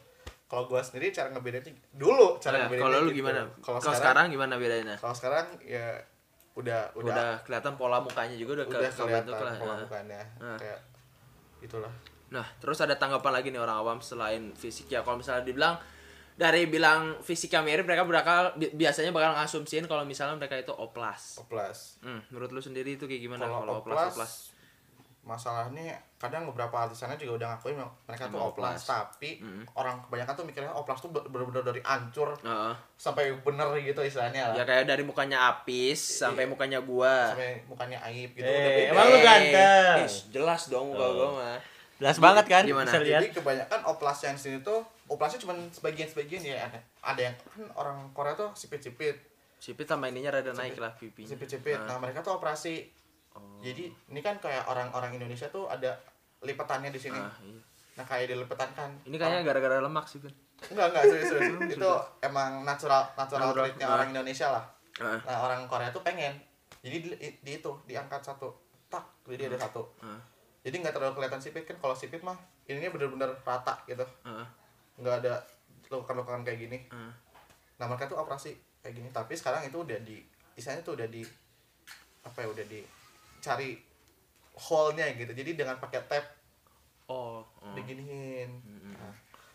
[0.49, 3.19] Kalau gua sendiri cara ngebedainnya dulu cara Nah, ngebedainnya kalau lu gitu.
[3.21, 3.41] gimana?
[3.61, 4.97] Kalau sekarang, sekarang gimana bedainnya?
[4.97, 5.87] kalau sekarang ya
[6.55, 9.79] udah Udah, udah kelihatan pola mukanya juga udah, udah kelihatan pola Ah.
[9.79, 10.21] mukanya.
[10.39, 10.57] Ah.
[10.57, 10.81] Kayak
[11.61, 11.93] itulah.
[12.29, 15.01] Nah, terus ada tanggapan lagi nih orang awam selain fisik ya.
[15.01, 15.77] Kalau misalnya dibilang
[16.39, 21.37] dari bilang fisiknya mirip, mereka bakal bi- biasanya bakal ngasumsiin kalau misalnya mereka itu oplas.
[21.37, 21.99] Oplas.
[21.99, 24.33] Hmm, menurut lu sendiri itu kayak gimana kalau oplas oplas, oplas?
[25.25, 28.81] masalahnya kadang beberapa artisannya juga udah ngakuin mereka tuh oplas, oplas.
[28.81, 29.63] tapi Mm.
[29.75, 32.73] orang kebanyakan tuh mikirnya oplas tuh bener-bener dari ancur Heeh.
[32.97, 36.51] sampai bener gitu istilahnya lah Ya kayak dari mukanya apis sampai Iya.
[36.51, 37.29] mukanya gua.
[37.29, 39.97] sampai mukanya aib gitu Eh, udah emang lu ganteng?
[40.33, 41.13] Jelas dong muka Oh.
[41.13, 41.59] gua mah.
[41.99, 42.63] Jelas banget kan?
[42.65, 42.87] Gimana?
[42.87, 43.21] Bisa lihat.
[43.21, 47.99] jadi kebanyakan oplas yang sini tuh oplasnya cuma sebagian-sebagian ya ada ada yang kan orang
[48.13, 49.17] Korea tuh sipit-sipit
[49.59, 51.27] Sipit sama ininya rada naik lah pipinya.
[51.27, 51.87] sipit-sipit Ah.
[51.87, 52.87] nah mereka tuh operasi
[53.31, 53.61] Oh.
[53.61, 55.95] jadi ini kan kayak orang-orang Indonesia tuh ada
[56.41, 57.61] lipatannya di sini Ah, iya.
[57.93, 60.35] nah kayak dilipetan kan Ini kayaknya gara-gara lemak sih, Vin.
[60.65, 61.71] Enggak, enggak, serius, serius.
[61.73, 61.91] itu
[62.21, 63.95] emang natural natural treatnya Ah.
[63.95, 64.65] orang Indonesia lah.
[64.97, 65.19] Heeh.
[65.23, 66.35] Nah, orang Korea tuh pengen.
[66.79, 68.51] Jadi di, di itu diangkat satu.
[68.89, 69.87] Tak, jadi ada satu.
[70.01, 70.21] Heeh.
[70.61, 74.03] Jadi nggak terlalu kelihatan sipit kan kalau sipit mah ininya bener-bener rata gitu.
[74.25, 74.47] Heeh.
[74.99, 75.35] Nggak ada
[75.89, 76.79] luka-lukaan kayak gini.
[76.87, 77.13] Heeh.
[77.79, 80.19] Nah, mereka tuh operasi kayak gini, tapi sekarang itu udah di
[80.53, 81.23] istilahnya tuh udah di
[82.21, 83.79] apa ya udah dicari
[84.59, 85.33] hole-nya gitu.
[85.33, 86.31] Jadi dengan pakai tape
[87.09, 87.41] Oh.
[87.41, 87.73] oh.
[87.73, 88.53] diginiin.
[88.61, 88.93] Mm-mm.
[88.93, 89.15] Nah,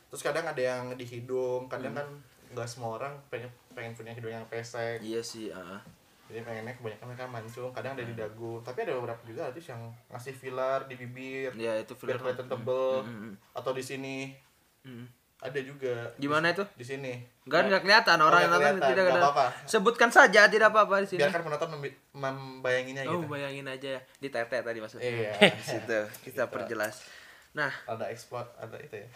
[0.10, 2.08] terus kadang ada yang di hidung, kadang kan
[2.49, 4.97] nggak semua orang pengen pengen punya hidung yang pesek.
[4.97, 5.82] Iya sih, heeh.
[6.23, 8.58] Jadi pengennya kebanyakan mereka mancung, kadang ada di dagu.
[8.65, 12.17] Tapi ada beberapa juga artis yang ngasih filler di bibir, Ya itu biar filler.
[12.34, 13.32] kelihatan tebel, Mm-mm.
[13.53, 14.34] atau di sini.
[14.82, 15.06] Mm.
[15.43, 15.93] Ada juga.
[16.15, 16.63] Gimana itu?
[16.73, 17.13] Di sini.
[17.43, 19.47] Enggak enggak kelihatan orang Oh, yang nggak nonton tidak nggak ada.
[19.63, 21.19] Sebutkan saja tidak apa-apa di sini.
[21.19, 23.27] Biarkan penonton membi- membayanginya Oh, gitu.
[23.27, 24.01] bayangin aja ya.
[24.17, 25.03] Di tete tadi maksudnya.
[25.06, 25.32] Iya.
[25.60, 27.03] Di situ kita perjelas.
[27.51, 29.08] Nah, ada explode, ada itu ya.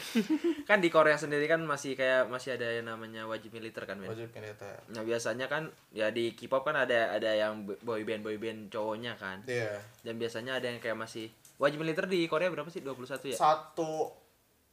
[0.68, 3.98] kan di Korea sendiri kan masih kayak masih ada yang namanya wajib militer kan?
[4.00, 4.80] Wajib militer.
[4.88, 9.16] Nah, biasanya kan ya di K-pop kan ada ada yang boy band boy band cowoknya
[9.16, 9.42] kan.
[9.44, 9.76] Iya.
[10.00, 12.80] Dan biasanya ada yang kayak masih wajib militer di Korea berapa sih?
[12.80, 13.36] 21 ya?
[13.36, 14.08] Satu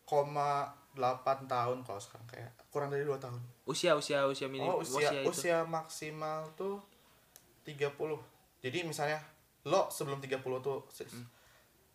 [0.03, 3.37] koma delapan tahun kalau sekarang kayak kurang dari dua tahun.
[3.63, 5.29] Usia usia usia minim Oh usia itu.
[5.29, 6.81] usia maksimal tuh
[7.63, 7.93] 30
[8.57, 9.21] Jadi misalnya
[9.63, 11.05] lo sebelum 30 tuh se-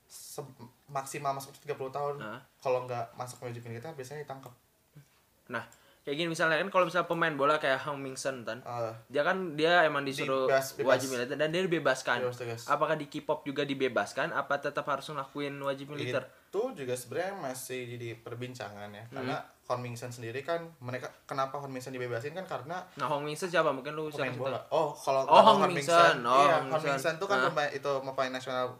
[0.05, 0.55] se-
[0.87, 2.41] maksimal masuk 30 tahun Hah?
[2.59, 4.53] kalau nggak masuk wajib militer biasanya ditangkap.
[5.49, 5.65] Nah,
[6.03, 9.55] kayak gini misalnya kan kalau misalnya pemain bola kayak Hang Mingsen kan, Ah, dia kan
[9.55, 10.89] dia emang disuruh Dibebas- bebas.
[10.93, 12.19] wajib militer dan dia dibebaskan.
[12.23, 12.63] Bebas, bebas.
[12.67, 14.31] Apakah di K-pop juga dibebaskan?
[14.31, 16.23] Apa tetap harus ngelakuin wajib militer?
[16.23, 19.17] itu juga sebenarnya masih jadi perbincangan ya Hmm.
[19.17, 23.49] karena Hon Mingsen sendiri kan mereka kenapa Hon Mingsen dibebasin kan karena Nah, Hong Mingsen
[23.49, 23.73] siapa?
[23.73, 24.61] Mungkin lu kasih bola.
[24.69, 26.21] Oh, kalau Oh, kalau Hon Mingsen.
[26.21, 27.17] Oh, iya, Hon Mingsen.
[27.17, 27.49] Tuh kan Ah.
[27.49, 28.77] pemain itu pemain nasional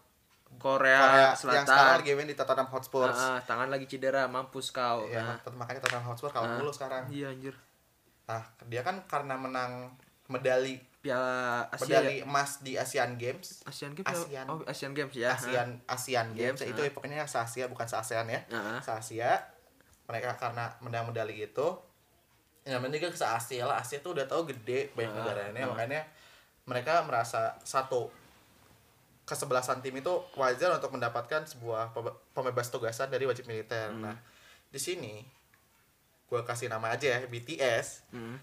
[0.53, 1.57] Korea, Korea Selatan.
[1.57, 3.09] yang sekarang lagi main di Tottenham Hotspur.
[3.09, 5.09] Ah, ah, tangan lagi cedera, mampus kau.
[5.09, 6.59] Ya, Nah, makanya Tottenham Hotspur kalah ah.
[6.61, 7.09] dulu sekarang.
[7.09, 7.57] Iya anjir.
[8.23, 9.97] Nah, dia kan karena menang
[10.29, 12.31] medali Piala Asia medali ya?
[12.31, 13.67] emas di Asian Games.
[13.67, 14.47] Asian Games Asian.
[14.47, 18.31] oh Asian Games ya Asian Asian Games, Games, itu pokoknya se Asia bukan se ASEAN
[18.31, 18.41] ya.
[18.55, 18.81] Ah, ah.
[18.81, 19.43] Se Asia
[20.07, 21.69] mereka karena menang medali itu
[22.63, 25.71] yang penting kan se Asia lah Asia tuh udah tahu gede banyak Ah, negaranya ah.
[25.75, 26.03] makanya
[26.71, 28.15] mereka merasa satu
[29.27, 31.95] kesebelasan tim itu wajar untuk mendapatkan sebuah
[32.35, 33.91] pembebas tugasan dari wajib militer.
[33.91, 34.03] Hmm.
[34.11, 34.17] Nah,
[34.71, 35.23] di sini
[36.27, 38.11] gua kasih nama aja ya BTS.
[38.15, 38.39] Hmm.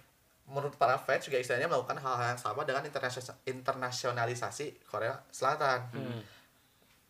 [0.50, 5.80] Menurut para fans juga istilahnya melakukan hal-hal yang sama dengan internasio- internasionalisasi Korea Selatan.
[5.94, 6.22] Hmm.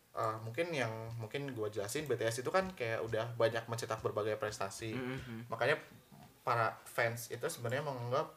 [0.10, 4.92] Eh, mungkin yang mungkin gua jelasin BTS itu kan kayak udah banyak mencetak berbagai prestasi.
[4.92, 5.42] Hmm, hmm.
[5.48, 5.80] Makanya
[6.44, 8.28] para fans itu sebenarnya menganggap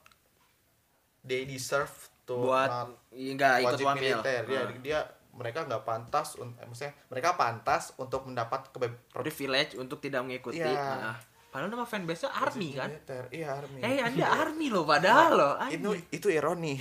[1.23, 1.91] they deserve
[2.23, 4.43] to buat not enggak ikut wajib militer.
[4.47, 4.71] Dia, Ah.
[4.79, 5.01] dia
[5.33, 8.69] mereka nggak pantas, eh, maksudnya mereka pantas untuk mendapat
[9.11, 10.77] privilege untuk tidak mengikuti Iya.
[10.77, 11.17] Nah,
[11.53, 13.25] padahal nama fanbase nya army kan militer.
[13.29, 13.79] Iya army.
[13.79, 16.81] eh anda army loh padahal loh itu itu ironi.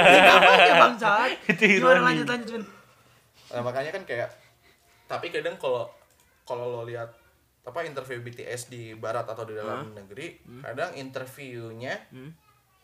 [0.00, 2.06] namanya bangsat Itu gimana ironi.
[2.06, 2.64] lanjut lanjut Vin?
[3.50, 4.28] Nah, makanya kan kayak
[5.04, 5.84] tapi kadang kalau
[6.42, 7.12] kalau lo lihat
[7.60, 12.32] apa interview BTS di barat atau di dalam negeri, kadang interviewnya Hmm.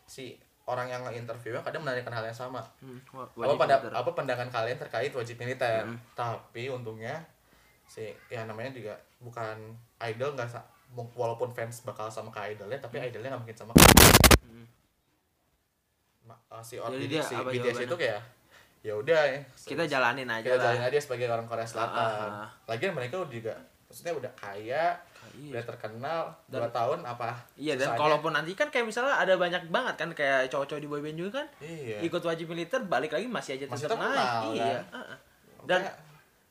[0.05, 2.61] si orang yang nge-interviewnya kadang menanyakan hal yang sama.
[2.77, 3.91] Hmm, apa pada militer.
[3.95, 5.81] apa pandangan kalian terkait wajib militer?
[5.81, 5.97] Hmm.
[6.13, 7.25] Tapi untungnya
[7.83, 9.55] si ya namanya juga bukan
[10.05, 10.51] idol nggak
[10.93, 13.71] walaupun fans bakal sama ke idolnya tapi idolnya nggak mungkin sama
[16.23, 17.07] Ma- uh, si orang Hmm.
[17.21, 17.85] Si apa BTS jawabannya?
[17.85, 18.21] itu kayak
[18.79, 22.29] ya udah ya kita jalanin aja kita lah jalanin aja sebagai orang Korea Selatan.
[22.29, 22.49] Ah, ah.
[22.67, 24.99] Lagian mereka udah juga maksudnya udah kaya,
[25.33, 25.49] Iya.
[25.49, 27.31] udah terkenal, Dan- dua tahun apa?
[27.55, 27.99] Iya dan susahnya?
[28.01, 31.47] kalaupun nanti kan kayak misalnya ada banyak banget kan kayak cowok-cowok di boyband juga kan
[31.61, 31.97] iya.
[32.01, 34.51] ikut wajib militer balik lagi masih aja tetap terkenal, naik.
[34.53, 34.67] Iya.
[34.67, 34.81] kan?
[35.63, 35.95] Dan Makanya-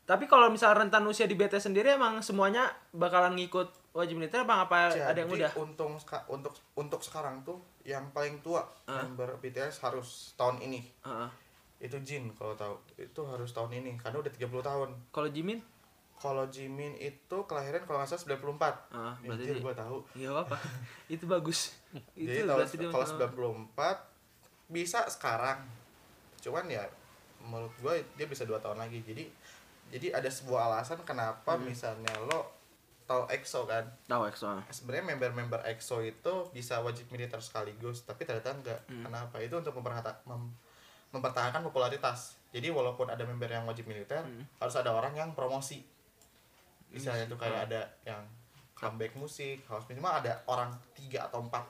[0.07, 4.61] tapi kalau misalnya rentan usia di BTS sendiri emang semuanya bakalan ngikut wajib militer bang
[4.61, 5.53] apa ada yang Jadi, udah?
[5.57, 5.93] untung
[6.29, 9.01] untuk untuk sekarang tuh yang paling tua Ah.
[9.03, 10.85] member BTS harus tahun ini.
[11.01, 11.29] Heeh.
[11.79, 12.77] Itu Jin kalau tahu.
[12.95, 14.91] Itu harus tahun ini karena udah 30 tahun.
[15.11, 15.61] Kalau Jimin?
[16.15, 18.73] Kalau Jimin itu kelahiran kalau nggak salah 94.
[18.91, 19.99] Ah, berarti gua tahu.
[20.13, 20.57] Iya apa?
[21.13, 21.77] itu bagus.
[22.15, 23.97] itu Jadi berarti kalau masih- 94
[24.67, 25.61] bisa sekarang.
[26.39, 26.85] Cuman ya
[27.39, 29.01] menurut gue dia bisa dua tahun lagi.
[29.03, 29.29] Jadi
[29.87, 31.63] jadi ada sebuah alasan kenapa Hmm.
[31.63, 32.56] misalnya lo
[33.07, 33.87] tahu EXO kan.
[34.05, 34.51] tahu EXO.
[34.69, 38.81] Sebenarnya member-member EXO itu bisa wajib militer sekaligus, tapi ternyata enggak.
[38.85, 39.03] Hmm.
[39.03, 39.39] Kenapa?
[39.39, 40.55] Itu untuk memperhata- mem-
[41.09, 42.35] mempertahankan popularitas.
[42.51, 44.43] Jadi walaupun ada member yang wajib militer, Hmm.
[44.59, 45.87] harus ada orang yang promosi.
[46.89, 47.43] Misalnya tuh Ah.
[47.43, 48.23] kayak ada yang
[48.75, 51.65] comeback musik, house minimal ada orang tiga atau empat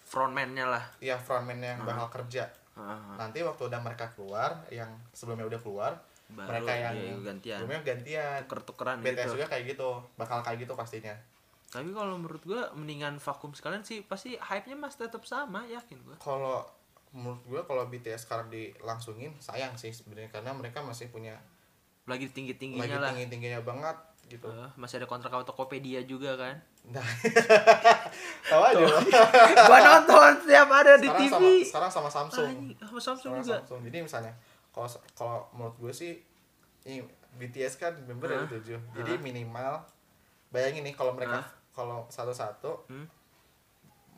[0.00, 0.84] Frontman-nya lah.
[0.98, 1.86] ya frontman yang Ah.
[1.86, 2.46] bakal kerja
[3.14, 5.92] nanti waktu udah mereka keluar yang sebelumnya udah keluar
[6.34, 7.58] Baru mereka yang dia gantian.
[7.58, 9.32] sebelumnya gantian Tuker-tukeran BTS gitu.
[9.34, 11.14] juga kayak gitu bakal kayak gitu pastinya
[11.66, 16.14] Tapi kalau menurut gua mendingan vakum sekalian sih pasti hype-nya masih tetap sama, yakin gua.
[16.16, 16.62] kalau
[17.10, 21.38] menurut gue kalau BTS sekarang dilangsungin sayang sih sebenarnya karena mereka masih punya
[22.04, 23.10] Lagi lagi tinggi-tingginya lah.
[23.10, 23.94] tinggi tingginya banget
[24.26, 26.58] gitu Eh, masih ada kontrak sama Tokopedia juga kan.
[26.84, 27.00] nah
[28.44, 28.84] tahu aja
[29.68, 31.32] gua nonton setiap ada di sekarang TV.
[31.32, 33.56] sama sekarang sama Samsung Anjing, sama Samsung Sekarang juga.
[33.58, 33.80] Samsung.
[33.84, 34.32] Jadi misalnya
[34.74, 36.12] kalau kalau menurut gue sih
[36.84, 37.00] ini
[37.34, 38.50] BTS kan member ada Hah?
[38.52, 38.78] tujuh.
[38.92, 39.22] Jadi Hah?
[39.22, 39.74] minimal
[40.50, 43.06] bayangin nih kalau mereka kalau satu-satu Hmm?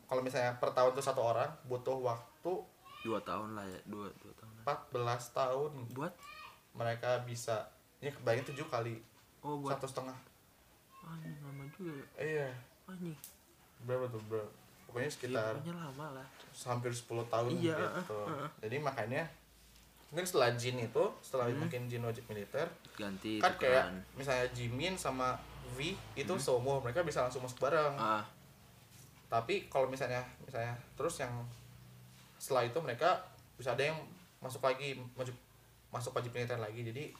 [0.05, 2.53] kalau misalnya per tahun tuh satu orang butuh waktu
[2.99, 4.51] Dua tahun lah ya, dua, dua tahun.
[4.57, 5.17] lah.
[5.23, 6.13] 14 tahun Buat
[6.73, 7.67] mereka bisa
[7.97, 8.99] ini kebayang tujuh kali
[9.41, 10.17] oh buat satu setengah
[11.03, 12.05] anjing lama juga ya.
[12.19, 12.49] iya
[12.85, 13.15] Anjing.
[13.81, 14.43] berapa tuh bro
[14.85, 16.27] pokoknya Iya, sekitar pokoknya lama lah.
[16.63, 18.47] hampir 10 tahun Iya, gitu uh, uh.
[18.59, 19.23] jadi makanya
[20.07, 21.59] mungkin setelah Jin itu setelah Hmm.
[21.59, 22.63] mungkin Jin wajib militer
[22.95, 25.35] Ganti kan kayak misalnya Jimin sama
[25.75, 25.83] V
[26.15, 27.91] itu seumur mereka bisa langsung masuk bareng.
[27.93, 28.23] Ah,
[29.27, 31.31] tapi kalau misalnya misalnya terus yang
[32.37, 33.19] setelah itu mereka
[33.53, 33.99] bisa ada yang
[34.39, 35.35] masuk lagi masuk
[35.89, 36.81] masuk wajib militer lagi.
[36.81, 37.11] Jadi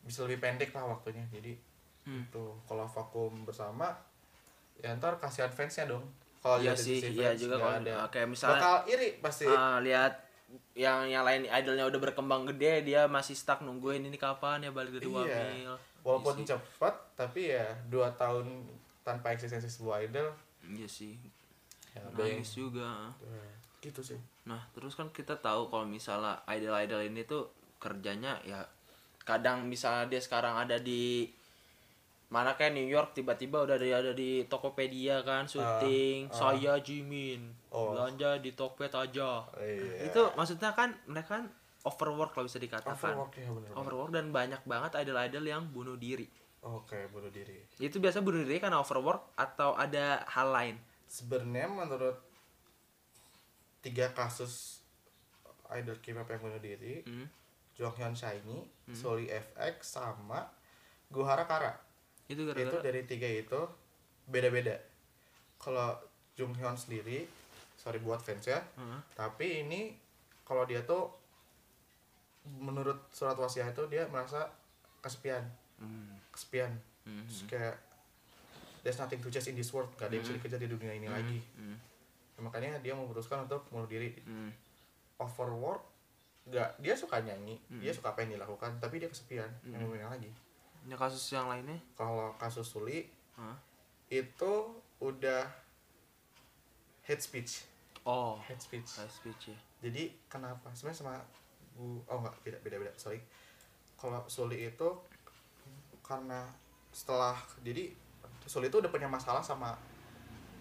[0.00, 1.20] bisa lebih pendek lah waktunya.
[1.28, 1.52] Jadi
[2.04, 2.20] Hmm.
[2.22, 3.92] itu kalau vakum bersama
[4.76, 6.08] ya ntar kasihan fansnya dong.
[6.40, 8.04] Kalau iya lihat sih, iya juga kalau ada.
[8.08, 9.44] kayak misalnya bakal iri pasti.
[9.44, 10.23] Ah, lihat
[10.72, 14.94] yang yang lain idolnya udah berkembang gede dia masih stuck nungguin ini kapan ya balik
[14.94, 15.14] dari Iya.
[15.16, 15.72] wamil.
[16.02, 16.48] Walaupun iya sih.
[16.52, 18.46] cepat tapi ya dua tahun
[19.00, 20.28] tanpa eksistensi sebuah idol
[20.66, 21.16] iya sih.
[21.92, 23.14] ya nangis juga.
[23.22, 23.42] Ya,
[23.80, 24.18] gitu sih.
[24.44, 28.64] Nah terus kan kita tahu kalau misalnya idol-idol ini tuh kerjanya ya
[29.22, 31.28] kadang misalnya dia sekarang ada di
[32.34, 36.34] mana kayak New York tiba-tiba udah ada ada di Tokopedia kan syuting ah.
[36.34, 37.90] saya Jimin Oh.
[37.90, 40.06] belanja di Tokped aja Iya.
[40.06, 41.44] itu maksudnya kan mereka kan
[41.82, 43.70] overwork kalau bisa dikatakan Overwork ya bener.
[43.72, 46.26] overwork dan banyak banget idol-idol yang bunuh diri
[46.60, 47.60] Oke, bunuh diri.
[47.76, 52.18] itu biasa bunuh diri karena overwork atau ada hal lain Sebenarnya menurut
[53.80, 54.80] tiga kasus
[55.70, 57.26] idol K-pop yang bunuh diri, Hmm.
[57.74, 58.58] Jonghyun Shiny,
[58.92, 60.46] Soli FX sama
[61.08, 61.74] Guhara Kara.
[62.26, 63.60] Itu Itu gara-gara dari tiga itu
[64.24, 64.74] beda-beda.
[65.56, 65.96] Kalau
[66.34, 67.28] Jonghyun sendiri,
[67.74, 69.00] sorry buat fans ya, Heeh.
[69.14, 69.92] tapi ini
[70.42, 71.08] kalau dia tuh
[72.58, 74.48] menurut surat wasiat itu dia merasa
[75.00, 76.16] kesepian, Hmm.
[76.30, 76.72] kesepian.
[77.02, 77.24] Hmm.
[77.24, 77.76] Terus kayak
[78.80, 81.08] there's nothing to chase in this world, gak ada yang bisa dikejar di dunia ini
[81.08, 81.40] lagi.
[81.56, 81.78] Hmm.
[82.34, 84.50] makanya dia memutuskan untuk bunuh diri Hmm.
[85.16, 85.86] overwork
[86.44, 90.26] nggak dia suka nyanyi dia suka apa yang dilakukan tapi dia kesepian yang ngomongin lagi
[90.84, 91.80] Ini kasus yang lainnya?
[91.96, 93.56] Kalau kasus Suli Hah?
[94.12, 94.52] itu
[95.00, 95.48] udah
[97.08, 97.64] hate speech.
[98.04, 98.88] Oh hate speech.
[99.00, 99.58] high speech ya.
[99.80, 100.68] Jadi kenapa?
[100.76, 101.14] Sebenarnya sama
[101.74, 103.18] bu oh enggak beda beda beda sorry.
[103.96, 104.88] Kalau Suli itu
[106.04, 106.44] karena
[106.92, 107.90] setelah jadi
[108.44, 109.72] Suli itu udah punya masalah sama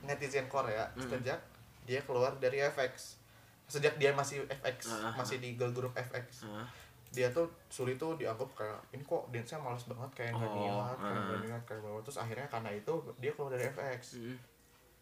[0.07, 1.39] netizen Korea sejak
[1.83, 3.19] dia keluar dari FX
[3.67, 6.65] sejak dia masih FX Ah, ah, masih di girl group FX Heeh.
[7.13, 10.97] Dia tuh Suli tuh dianggap kayak ini kok dance-nya males banget kayak nggak Oh, niat
[10.97, 11.26] kayak ah.
[11.30, 14.38] nggak niat kayak banget terus akhirnya karena itu dia keluar dari FX Hmm.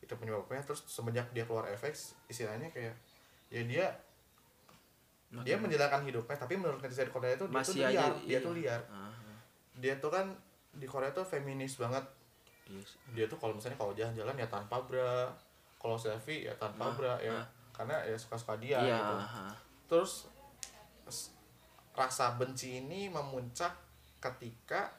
[0.01, 2.91] itu penyebabnya terus semenjak dia keluar FX istilahnya kayak
[3.47, 3.85] ya dia
[5.41, 8.39] dia menjalankan hidupnya tapi menurut netizen Korea itu dia tuh masih liar aja dia iya.
[8.41, 9.13] tuh liar Ah,
[9.79, 10.25] dia tuh kan
[10.73, 12.03] di Korea tuh feminis banget
[12.67, 12.99] yes.
[13.15, 15.31] dia tuh kalau misalnya kalau jalan-jalan ya tanpa bra
[15.79, 17.45] kalau selfie ya tanpa Ah, bra ya ah.
[17.71, 19.15] karena ya suka-suka dia iya gitu
[19.87, 20.27] terus
[22.01, 23.69] rasa benci ini memuncak
[24.17, 24.89] ketika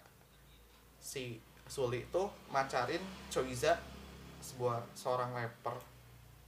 [1.03, 2.23] si Suli itu
[2.55, 3.75] macarin Choiza
[4.39, 5.75] sebuah seorang rapper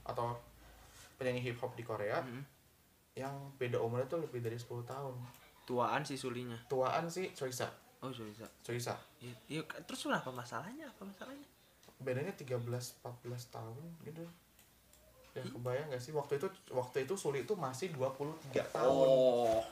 [0.07, 0.35] atau
[1.19, 2.43] penyanyi hip hop di Korea Hmm.
[3.15, 5.15] yang beda umurnya tuh lebih dari 10 tahun.
[5.63, 6.59] Tuaan si sulinya?
[6.67, 7.71] Tuaan sih Choiza
[8.03, 8.47] oh Sa.
[8.61, 10.29] Choiza Iya, iya, terus kenapa?
[10.29, 11.47] Masalahnya apa masalahnya?
[11.97, 12.59] Bedanya 13
[13.01, 14.23] 14 tahun gitu.
[15.35, 16.11] Ya kebayang gak sih?
[16.15, 19.63] Waktu itu waktu itu Suli itu masih 23 tahun oh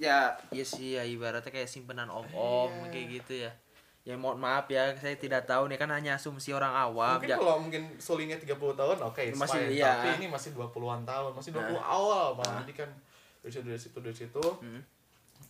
[0.00, 2.88] ya iya sih ya ibaratnya kayak simpenan om om Iya.
[2.88, 3.52] kayak gitu ya
[4.00, 7.36] ya mohon maaf ya saya tidak tahu nih kan hanya asumsi orang awam mungkin ya
[7.36, 9.76] kalau mungkin Solinya 30 tahun oke it's Masih, fine.
[9.76, 9.92] iya.
[9.94, 11.84] tapi ini masih 20-an tahun masih 20 Nah.
[11.84, 12.90] awal malah jadi kan
[13.38, 14.80] dari situ dari situ dari situ Hmm.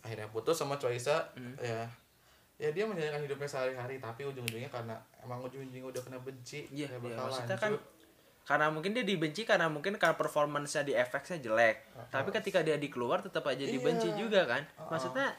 [0.01, 1.55] akhirnya putus sama Choiza Hmm.
[1.57, 1.87] ya
[2.59, 6.93] ya dia menjalankan hidupnya sehari-hari tapi ujung-ujungnya karena emang ujung-ujungnya udah kena benci Iya, ya
[6.93, 7.83] iya, bakal maksudnya kan lanjut.
[8.51, 11.75] Karena mungkin dia dibenci karena mungkin karena performance-nya di FX-nya jelek.
[12.09, 14.17] Tapi ketika dia dikeluar tetap aja dibenci Iya.
[14.17, 14.61] juga kan.
[14.85, 15.31] Maksudnya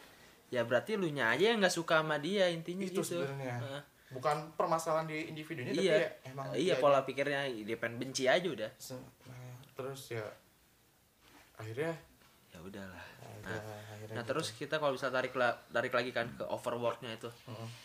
[0.48, 3.20] ya berarti lu nya aja yang nggak suka sama dia intinya itu gitu.
[3.20, 5.96] sebenarnya bukan permasalahan di individunya tapi iya.
[5.96, 8.68] ya emang iya dia- pola pikirnya dia pengen benci aja udah.
[8.68, 9.00] nah,
[9.72, 10.20] terus ya
[11.56, 11.96] akhirnya
[12.52, 13.00] Ya udahlah.
[13.40, 13.56] ada
[13.88, 14.28] akhirnya Nah gitu.
[14.28, 17.32] terus kita kalau bisa tarik la- tarik lagi kan ke overworknya itu.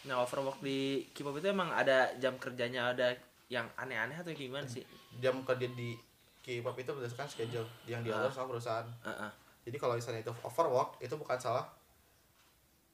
[0.04, 3.16] Nah overwork di K-pop itu emang ada jam kerjanya ada
[3.48, 4.84] yang aneh-aneh atau gimana sih?
[5.16, 5.96] jam kerja di
[6.40, 9.32] K-pop itu berdasarkan schedule yang diatur sama perusahaan Heeh.
[9.64, 11.64] jadi kalau misalnya itu overwork itu bukan salah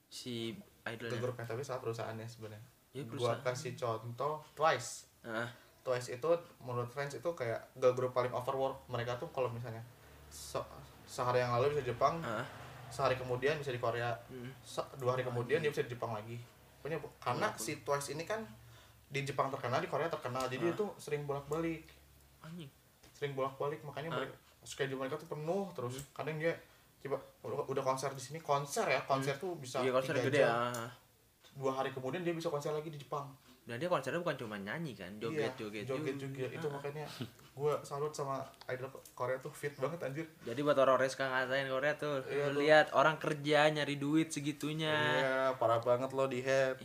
[0.07, 1.17] Si idolnya.
[1.19, 2.61] grupnya tapi salah perusahaannya sebenarnya
[2.91, 3.41] Ya, gua perusahaan.
[3.43, 5.49] kasih contoh Twice Heeh.
[5.81, 9.81] Twice itu menurut fans itu kayak girl group paling overwork mereka tuh kalau misalnya
[10.27, 10.61] se-
[11.03, 12.45] sehari yang lalu bisa di Jepang Heeh.
[12.87, 14.53] sehari kemudian bisa di Korea Hmm.
[14.95, 16.37] dua hari kemudian dia bisa di Jepang lagi
[16.77, 18.45] Pokoknya bu- karena si Twice ini kan
[19.13, 20.73] di Jepang terkenal di Korea terkenal jadi Ah.
[20.73, 21.85] itu sering bolak balik
[22.41, 22.67] Anjing.
[23.13, 24.17] sering bolak balik makanya Ah.
[24.19, 26.55] mereka schedule mereka tuh penuh terus kadang dia
[26.99, 27.19] coba
[27.67, 30.71] udah, konser di sini konser ya konser tuh bisa Iya konser gede jam.
[30.71, 30.87] ya.
[31.53, 33.29] dua hari kemudian dia bisa konser lagi di Jepang
[33.63, 37.07] Dan dia konsernya bukan cuma nyanyi kan, joget Iya, joget, joget juga itu makanya
[37.53, 41.93] gue salut sama idol Korea tuh fit banget anjir Jadi buat orang suka ngatain Korea
[41.93, 44.91] tuh, Iya, lihat orang kerja nyari duit segitunya.
[44.91, 46.75] iya parah banget lo di head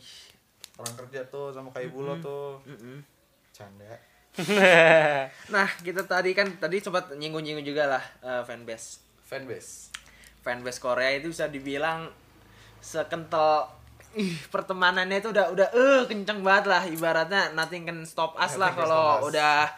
[0.78, 3.02] orang kerja tuh sama kayak ibu lo tuh Mm-mm.
[3.50, 3.98] canda
[5.54, 9.02] nah kita tadi kan tadi sempat nyinggung-nyinggung juga lah eh, fanbase.
[9.26, 9.90] fanbase
[10.38, 12.06] Fanbase Korea itu bisa dibilang
[12.78, 13.74] sekental
[14.16, 18.72] ih pertemanannya itu udah udah eh kenceng banget lah ibaratnya nothing can stop us lah
[18.72, 19.68] kalau us.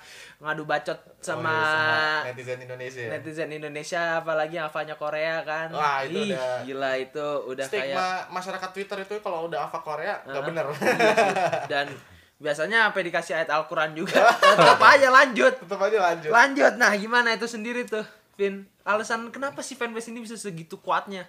[0.41, 3.01] Ngadu bacot sama, Oh, iya, sama netizen Indonesia.
[3.01, 3.11] ya?
[3.13, 5.69] netizen Indonesia apalagi hafalnya Korea kan.
[5.69, 9.83] Wah, itu Ih, udah- gila itu udah stigma kayak masyarakat Twitter itu kalau udah hafal
[9.83, 10.47] Korea nggak Ah.
[10.47, 10.65] bener.
[11.67, 11.87] Dan
[12.37, 14.17] biasanya sampai dikasih ayat Al-Quran juga.
[14.57, 15.55] Tetap aja lanjut.
[15.55, 16.31] Tetap aja lanjut.
[16.33, 16.73] Lanjut.
[16.75, 18.65] Nah gimana itu sendiri tuh Vin?
[18.81, 21.29] Alasan kenapa sih fanbase ini bisa segitu kuatnya?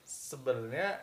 [0.00, 1.02] Sebenarnya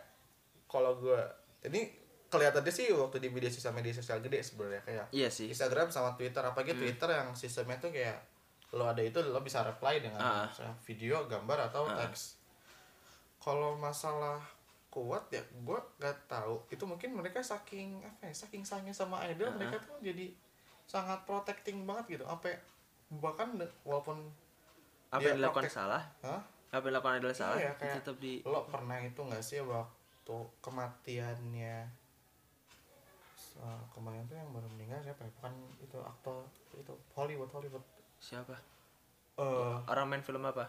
[0.64, 1.20] kalau gue
[1.62, 1.92] ini
[2.28, 5.48] kelihatannya sih waktu di media sosial media sosial gede sebenarnya kayak iya sih.
[5.48, 8.20] Instagram sama Twitter apalagi Twitter yang sistemnya tuh kayak
[8.70, 10.44] lo ada itu lo bisa reply dengan Ah.
[10.44, 12.36] misalnya video gambar atau teks.
[13.38, 14.36] Kalau masalah
[14.88, 16.60] kuat ya gue nggak tahu.
[16.68, 19.56] Itu mungkin mereka saking apa ya saking sayangnya sama idol Uh-uh.
[19.56, 20.28] mereka tuh jadi
[20.84, 22.24] sangat protecting banget gitu.
[22.24, 22.60] Sampai
[23.10, 24.20] bahkan walaupun
[25.08, 26.04] apa yang dilakukan salah?
[26.20, 26.44] Hah?
[26.68, 27.56] apa yang dilakukan adalah salah?
[27.56, 31.76] Iya, kayak- tetap di lo pernah itu nggak sih waktu kematiannya
[33.58, 35.30] eh, kemarin tuh yang baru meninggal siapa ya?
[35.34, 36.42] Bukan itu aktor
[36.72, 37.82] itu Hollywood Hollywood.
[38.16, 38.54] Siapa?
[39.36, 40.66] Eh orang main film apa?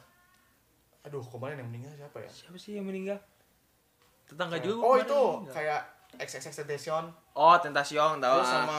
[0.99, 2.28] aduh kemarin yang meninggal siapa ya?
[2.30, 3.15] Siapa sih yang meninggal?
[4.25, 5.54] Tetangga Kayak- juga oh itu meninggal.
[5.56, 5.82] kayak
[6.19, 8.36] XXX Temptation oh Tentacion tahu.
[8.36, 8.56] Terus ah.
[8.60, 8.78] sama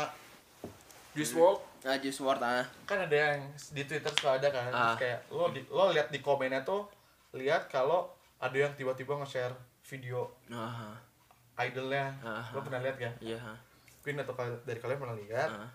[1.10, 2.66] Juice WRLD ah Juice WRLD ah.
[2.84, 4.96] Kan ada yang di Twitter suka ada kan terus Ah.
[4.96, 6.84] kayak lo di, lo lihat di komennya tuh
[7.32, 8.04] lihat kalau
[8.36, 10.92] ada yang tiba-tiba nge-share video ah
[11.58, 12.12] idolnya.
[12.20, 12.44] Ah.
[12.52, 13.12] lo pernah lihat kan?
[13.18, 13.56] Iya ah.
[14.00, 15.68] Mungkin atau dari kalian pernah lihat Ah.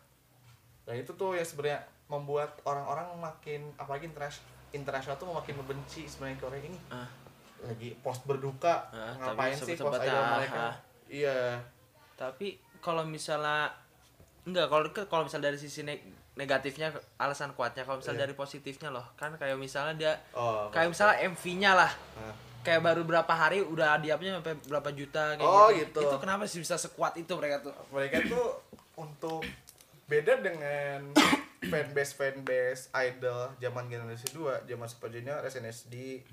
[0.84, 6.38] nah itu tuh yang sebenarnya membuat orang-orang makin apalagi internasional internasional tuh makin membenci sebenarnya
[6.40, 7.06] Korea ini Ah.
[7.62, 10.76] lagi post berduka Ah, ngapain sih post idol ah, mereka ah.
[11.06, 11.62] iya
[12.16, 13.70] tapi kalau misalnya
[14.44, 18.26] enggak kalau kalau misalnya dari sisi neg- negatifnya alasan kuatnya kalau misalnya Iya.
[18.26, 22.34] dari positifnya loh kan kayak misalnya dia oh kayak misalnya MV-nya lah Ah.
[22.66, 25.86] Kayak baru berapa hari udah diapnya sampai berapa juta kayak Oh, gitu.
[25.94, 26.02] gitu.
[26.04, 29.46] itu kenapa sih bisa sekuat itu mereka tuh mereka tuh untuk
[30.06, 31.14] beda dengan
[31.72, 36.26] fanbase fanbase idol zaman generasi 2 zaman Super Junior SNSD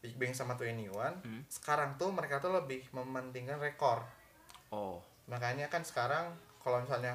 [0.00, 1.42] Big Bang sama 21 Hmm.
[1.46, 4.02] sekarang tuh mereka tuh lebih mementingkan rekor
[4.68, 7.14] oh makanya kan sekarang kalau misalnya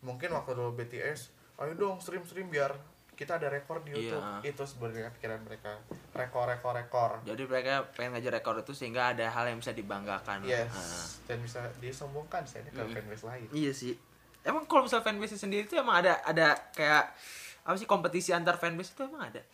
[0.00, 2.72] mungkin waktu dulu BTS ayo dong stream stream biar
[3.20, 4.16] kita ada rekor di Iya.
[4.16, 4.24] YouTube.
[4.48, 5.76] Itu sebenarnya pikiran mereka.
[6.10, 7.10] Rekor rekor rekor.
[7.20, 10.40] Jadi mereka pengen ngejar rekor itu sehingga ada hal yang bisa dibanggakan.
[10.42, 10.72] Yes.
[10.72, 11.04] Ah.
[11.28, 12.90] dan bisa disombongkan saya ke Mm.
[12.90, 13.46] fanbase lain.
[13.52, 13.92] Iya sih.
[14.40, 17.12] Emang kalau misalnya fanbase sendiri itu emang ada ada kayak
[17.60, 19.44] apa sih kompetisi antar fanbase itu emang ada?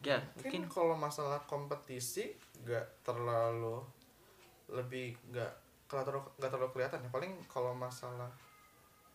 [0.00, 0.62] Ya mungkin mungkin.
[0.70, 2.30] kalau masalah kompetisi
[2.62, 3.82] nggak terlalu
[4.70, 5.50] lebih nggak
[5.84, 7.10] kalau terlalu nggak terlalu kelihatan ya.
[7.10, 8.30] Paling kalau masalah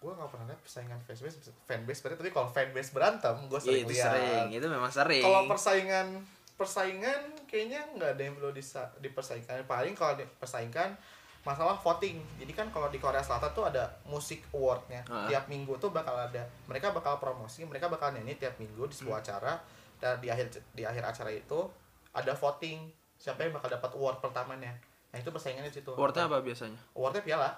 [0.05, 3.93] gue nggak pernah lihat persaingan fanbase fanbase berarti tapi kalau fanbase berantem gue sering itu
[3.97, 4.05] lihat.
[4.13, 5.23] sering itu memang sering.
[5.25, 6.07] Kalau persaingan
[6.55, 9.65] persaingan kayaknya nggak ada yang perlu disa, dipersaingkan.
[9.65, 10.93] Paling kalau dipersaingkan
[11.43, 12.21] masalah voting.
[12.37, 15.01] Jadi kan kalau di Korea Selatan tuh ada musik awardnya.
[15.05, 15.27] Ah.
[15.27, 16.45] tiap minggu tuh bakal ada.
[16.65, 19.25] Mereka bakal promosi mereka bakal nyanyi tiap minggu di sebuah Hmm.
[19.25, 19.53] acara.
[19.95, 21.59] Dan di akhir di akhir acara itu
[22.11, 24.73] ada voting siapa yang bakal dapat award pertamanya.
[25.11, 25.91] Nah itu persaingannya situ.
[25.91, 26.79] Awardnya apa biasanya?
[26.93, 27.49] Awardnya piala.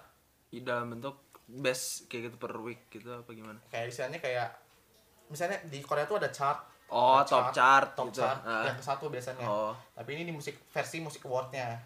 [0.47, 4.47] Di dalam bentuk best kayak gitu per week gitu apa gimana kayak istilahnya kayak
[5.27, 8.63] misalnya di Korea tuh ada chart oh ada top chart top gitu chart Ah.
[8.65, 11.79] yang satu biasanya oh tapi ini di musik versi musik awardnya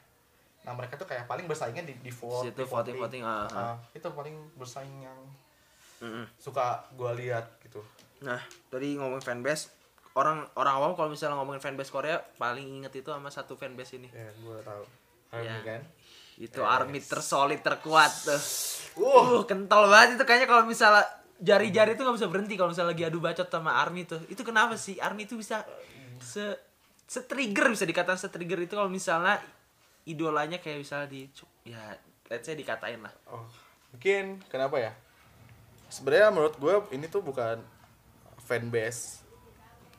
[0.62, 3.46] nah mereka tuh kayak paling bersaingnya di di vote situ di voting voting ah.
[3.48, 5.18] Ah, itu paling bersaing yang
[6.00, 6.26] Mm-mm.
[6.36, 7.82] suka gua lihat gitu
[8.22, 8.38] Nah,
[8.70, 9.74] tadi ngomongin fanbase,
[10.14, 14.14] orang orang awam kalau misalnya ngomongin fanbase Korea paling inget itu sama satu fanbase ini.
[14.14, 14.86] ya gua tahu
[15.32, 15.58] Army Ya.
[15.64, 15.82] kan
[16.42, 16.74] Itu Yes.
[16.74, 18.42] army tersolid terkuat tuh.
[18.98, 21.06] uh Uh, kental banget itu kayaknya kalau misalnya
[21.38, 24.20] jari-jari itu nggak bisa berhenti kalau misalnya lagi adu bacot sama army tuh.
[24.26, 25.62] Itu kenapa sih army itu bisa
[26.18, 26.58] se
[27.06, 29.38] se-trigger bisa dikatakan se-trigger itu kalau misalnya
[30.04, 31.28] idolanya kayak misalnya di
[31.64, 31.94] ya
[32.26, 33.12] let's say dikatain lah.
[33.28, 33.44] oh
[33.92, 34.92] mungkin kenapa ya
[35.88, 37.60] sebenarnya menurut gua ini tuh bukan
[38.40, 39.22] fanbase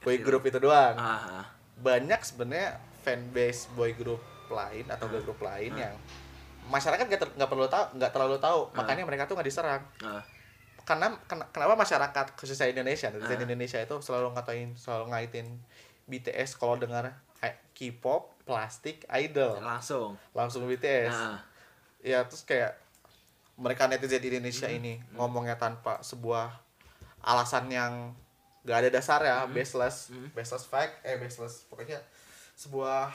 [0.00, 1.46] boy group itu doang Ah, ah.
[1.76, 5.94] banyak sebenarnya fanbase boy group lain atau girl group lain yang
[6.68, 10.22] masyarakat nggak ter- nggak perlu tahu nggak terlalu tahu makanya mereka tuh nggak diserang ah.
[10.82, 13.32] karena ken- kenapa masyarakat khususnya Indonesia Ah.
[13.32, 15.46] Indonesia itu selalu ngatain selalu ngaitin
[16.04, 17.14] BTS kalau dengar
[17.72, 20.14] K-pop plastik idol langsung.
[20.30, 21.38] langsung BTS Ah,
[22.00, 22.78] ya terus kayak
[23.54, 24.78] mereka netizen di Indonesia Hmm.
[24.78, 26.50] ini ngomongnya tanpa sebuah
[27.20, 28.14] alasan yang
[28.62, 29.50] gak ada dasar ya Hmm.
[29.50, 31.98] baseless baseless fact eh baseless pokoknya
[32.54, 33.10] sebuah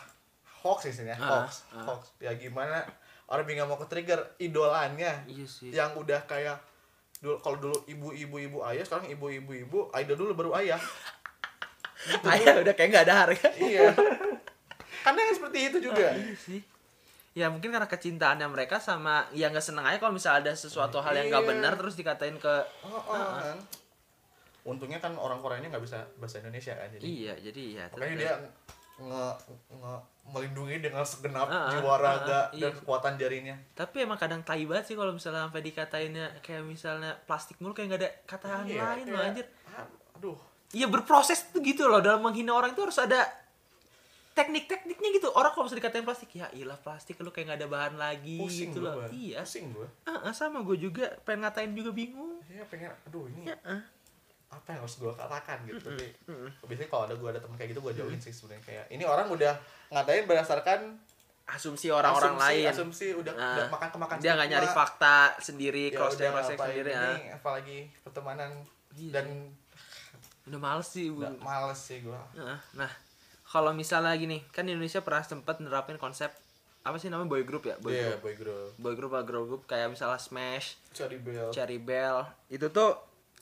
[0.57, 1.83] hoax isinya Ah, hoax ah.
[1.85, 2.83] hoax ya gimana
[3.27, 5.69] orang bingung mau ke trigger idolanya iya sih.
[5.69, 6.57] yang udah kayak
[7.17, 10.79] dulu kalau dulu ibu-ibu ibu ayah sekarang ibu-ibu ibu idol dulu baru ayah
[12.23, 13.49] Ayah udah kayak nggak ada harga.
[13.57, 13.91] iya
[15.03, 16.61] karena yang seperti itu juga Iya sih.
[17.35, 21.13] Ya mungkin karena kecintaannya mereka sama ya nggak seneng aja kalau misalnya ada sesuatu hal
[21.13, 21.51] yang nggak Iya.
[21.51, 23.57] benar terus dikatain ke oh, oh, kan.
[24.63, 28.33] untungnya kan orang Koreanya nggak bisa bahasa Indonesia kan jadi iya jadi ya makanya dia
[28.97, 29.25] nge,
[29.69, 29.93] nge
[30.27, 32.69] melindungi dengan segenap Ah, ah, jiwa raga ah, ah, dan iya.
[32.73, 33.55] kekuatan jarinya.
[33.73, 37.87] Tapi emang kadang tai banget sih kalau misalnya sampai dikatainnya kayak misalnya plastik mulu kayak
[37.89, 39.47] nggak ada kataan Iya, lain loh kayak, anjir.
[40.13, 40.37] aduh.
[40.69, 41.99] Iya berproses tuh gitu loh.
[41.99, 43.23] Dalam menghina orang itu harus ada
[44.33, 45.27] teknik-tekniknya gitu.
[45.31, 48.69] Orang kalau misalnya dikatain plastik ya ilah plastik lu kayak nggak ada bahan lagi pusing
[48.69, 49.07] gitu loh.
[49.09, 49.41] Iya.
[49.41, 52.37] Pusing gue Ah, ah, sama gue juga pengen ngatain juga bingung.
[52.45, 53.81] Ya pengen aduh ini ya ah.
[54.47, 55.87] Apa yang harus gue katakan gitu.
[55.91, 58.63] Tapi biasanya kalau ada gue ada teman kayak gitu gue jauhin sih sebenarnya.
[58.63, 59.53] Kayak ini orang udah
[59.91, 60.79] ngatain berdasarkan
[61.47, 62.67] asumsi orang-orang lain.
[62.67, 66.51] asumsi udah, Nah, udah makan kemakan dia nggak nyari fakta sendiri ya cross check cross
[66.51, 67.39] check sendiri ini, ah.
[67.39, 68.51] apalagi pertemanan.
[68.97, 69.21] Iya.
[69.21, 69.27] dan
[70.49, 71.21] udah males sih Bu.
[71.23, 72.19] udah males sih gua.
[72.35, 72.91] Nah, nah
[73.47, 76.33] kalau misalnya gini kan Indonesia pernah sempat nerapin konsep
[76.83, 77.75] apa sih namanya boy group ya?
[77.79, 78.19] Boy Iya, group.
[78.23, 78.69] boy group.
[78.79, 79.63] Boy group atau girl group?
[79.67, 81.51] Kayak misalnya Smash Cherry Bell.
[81.51, 82.27] Cherry Bell.
[82.47, 82.95] Itu tuh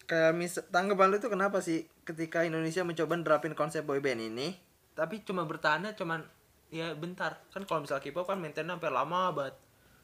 [0.05, 4.53] kayak mis tanggapan lu itu kenapa sih ketika Indonesia mencoba nerapin konsep boy band ini?
[4.93, 6.21] Tapi cuma bertahannya cuman
[6.69, 7.41] ya bentar.
[7.51, 9.55] Kan kalau misalnya K-pop kan maintainnya sampai lama banget.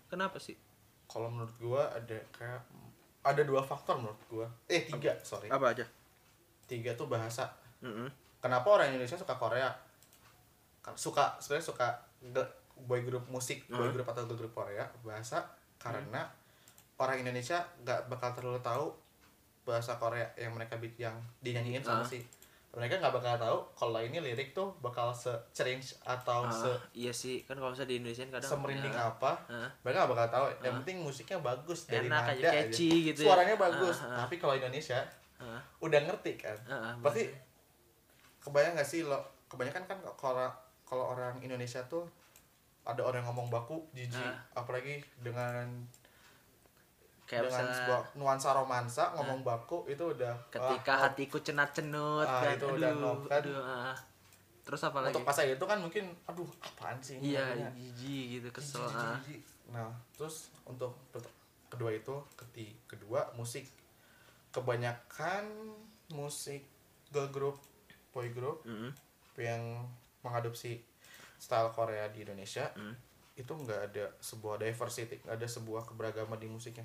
[0.10, 0.58] Kenapa sih?
[1.08, 2.62] Kalau menurut gua ada kayak
[3.22, 4.48] ada dua faktor menurut gua.
[4.68, 5.48] Eh tiga sorry.
[5.48, 5.86] Apa aja?
[6.66, 7.50] Tiga tuh bahasa.
[7.82, 8.10] Mm-mm.
[8.38, 9.70] kenapa orang Indonesia suka Korea?
[10.86, 11.88] Kan suka sebenarnya suka
[12.86, 13.94] boy group musik boy Hmm.
[13.94, 15.46] group atau girl group Korea bahasa
[15.78, 16.26] karena
[16.98, 18.94] orang Indonesia nggak bakal terlalu tahu
[19.64, 22.08] bahasa Korea yang mereka bik- yang dinyanyiin sama Ah.
[22.08, 22.20] si
[22.72, 27.12] mereka nggak bakal tahu kalau ini lirik tuh bakal se cringe atau Ah, se iya
[27.12, 30.28] sih kan kalau misalnya di Indonesia kan kadang semerinding ya, apa ah, mereka nggak bakal
[30.30, 33.06] tahu yang penting musiknya bagus dari Enak nada aja, catchy aja.
[33.06, 33.28] gitu ya.
[33.28, 34.18] suaranya bagus Ah, ah.
[34.24, 35.00] tapi kalau Indonesia
[35.38, 37.28] ah, udah ngerti kan ah, ah, pasti
[38.40, 40.48] kebayang gak sih lo kebanyakan kan kalau
[40.82, 42.08] kalau orang Indonesia tuh
[42.82, 44.40] ada orang yang ngomong baku jijik Ah.
[44.56, 45.68] apalagi dengan
[47.32, 52.44] kayak dengan misalnya sebuah nuansa romansa ngomong baku itu udah ketika wah, hatiku cenat-cenut Ah,
[52.44, 53.40] kan itu aduh, udah knock kan.
[53.40, 53.96] aduh, ah.
[54.62, 58.48] terus apa lagi untuk pas itu kan mungkin aduh apaan sih ini iya jijik gitu
[58.52, 59.16] kesel Jijik, ah.
[59.24, 59.42] jijik.
[59.72, 60.36] nah terus
[60.68, 60.92] untuk
[61.72, 63.64] kedua itu keti kedua musik
[64.52, 65.48] kebanyakan
[66.12, 66.68] musik
[67.10, 67.58] girl group
[68.12, 68.92] boy group Mm-mm.
[69.40, 69.88] yang
[70.22, 70.84] mengadopsi
[71.40, 72.92] style Korea di Indonesia Hmm.
[73.34, 76.84] itu nggak ada sebuah diversity nggak ada sebuah keberagaman di musiknya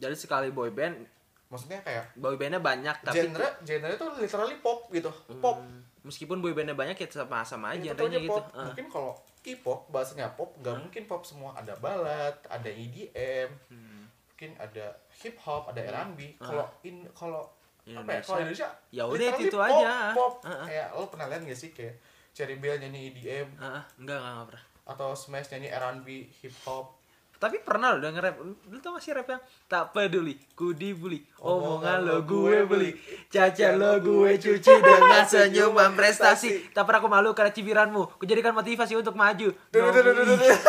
[0.00, 1.04] jadi sekali boy band
[1.46, 5.58] maksudnya kayak boy bandnya banyak tapi genre genre itu literally pop gitu pop.
[5.58, 8.30] Hmm, meskipun boy bandnya banyak ya sama sama aja genrenya aja gitu.
[8.32, 8.44] pop.
[8.50, 8.66] Ah.
[8.66, 11.56] mungkin kalau K-pop bahasanya pop nggak mungkin pop semua.
[11.56, 14.04] Ada balad ada EDM Hmm.
[14.30, 17.48] mungkin ada hip hop ada R&B kalau in kalau
[17.82, 20.12] apa ya kalau Indonesia Ya udah, itu pop, aja.
[20.12, 20.34] pop.
[20.44, 20.66] Ah, ah.
[20.68, 21.96] kayak lo pernah lihat gak sih kayak
[22.30, 24.64] Cherry Bell nyanyi EDM Ah, ah, enggak enggak enggak pernah.
[24.86, 26.99] Atau Smash nyanyi R&B hip hop
[27.40, 31.24] tapi pernah lo denger rap lu tau gak sih rap yang tak peduli ku dibully
[31.40, 32.92] Omongan lo gue beli.
[33.26, 36.68] caca lo gue cuci dengan senyuman prestasi.
[36.68, 39.48] tak pernah aku malu karena cibiranmu ku jadikan motivasi untuk maju.
[39.48, 39.78] Itu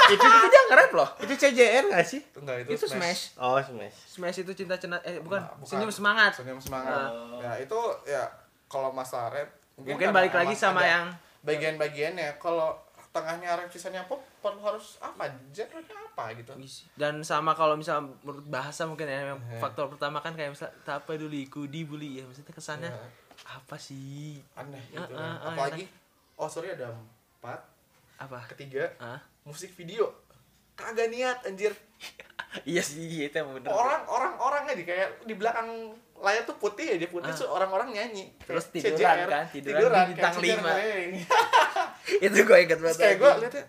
[0.07, 1.09] itu dia nge-rap loh.
[1.19, 2.23] Itu CJR gak sih?
[2.33, 3.35] enggak itu, itu smash.
[3.35, 3.95] Oh, Smash.
[4.07, 5.67] smash itu cinta cenat eh bukan, Nah, bukan.
[5.67, 6.31] senyum semangat.
[6.33, 7.11] Senyum semangat.
[7.43, 8.23] Ya itu ya
[8.65, 11.11] kalau masalah rap mungkin karena balik lagi sama yang
[11.43, 12.39] bagian-bagiannya.
[12.39, 12.79] Kalau
[13.11, 15.23] tengahnya rap sisanya pop perlu harus apa?
[15.49, 16.51] Genre apa gitu?
[16.93, 19.57] Dan sama kalau misal menurut bahasa mungkin ya yang Eh.
[19.57, 22.19] faktor pertama kan kayak misal tak peduli ku dibully.
[22.19, 22.99] Ya maksudnya kesannya Ya,
[23.47, 24.41] apa sih?
[24.53, 25.15] Aneh gitu ah, kan.
[25.15, 25.85] ah, apalagi
[26.35, 26.89] oh sorry ada
[27.37, 27.61] empat.
[28.17, 28.43] Apa?
[28.49, 30.09] Ketiga ah musik video.
[30.73, 31.71] Kagak niat anjir.
[32.67, 33.71] Iya sih itu yang bener.
[33.71, 37.37] Orang orang orang aja kayak di belakang layar tuh putih aja putih Ah.
[37.37, 38.27] tuh orang-orang nyanyi.
[38.43, 40.71] Terus tiduran CJR, kan, tiduran di bintang lima.
[42.27, 43.63] itu gue inget banget kayak gue liatnya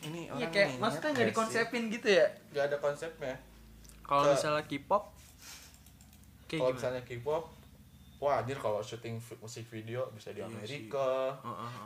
[0.00, 1.32] ini iya orang kayak niat maksudnya nggak nggak sih?
[1.34, 2.26] dikonsepin gitu ya?
[2.50, 3.34] Nggak ada konsepnya.
[4.00, 5.04] Kalau misalnya K-pop
[6.50, 6.74] kalau gimana?
[6.74, 7.44] misalnya K-pop
[8.20, 10.48] wah anjir kalau syuting musik video bisa di Iya.
[10.50, 11.32] Amerika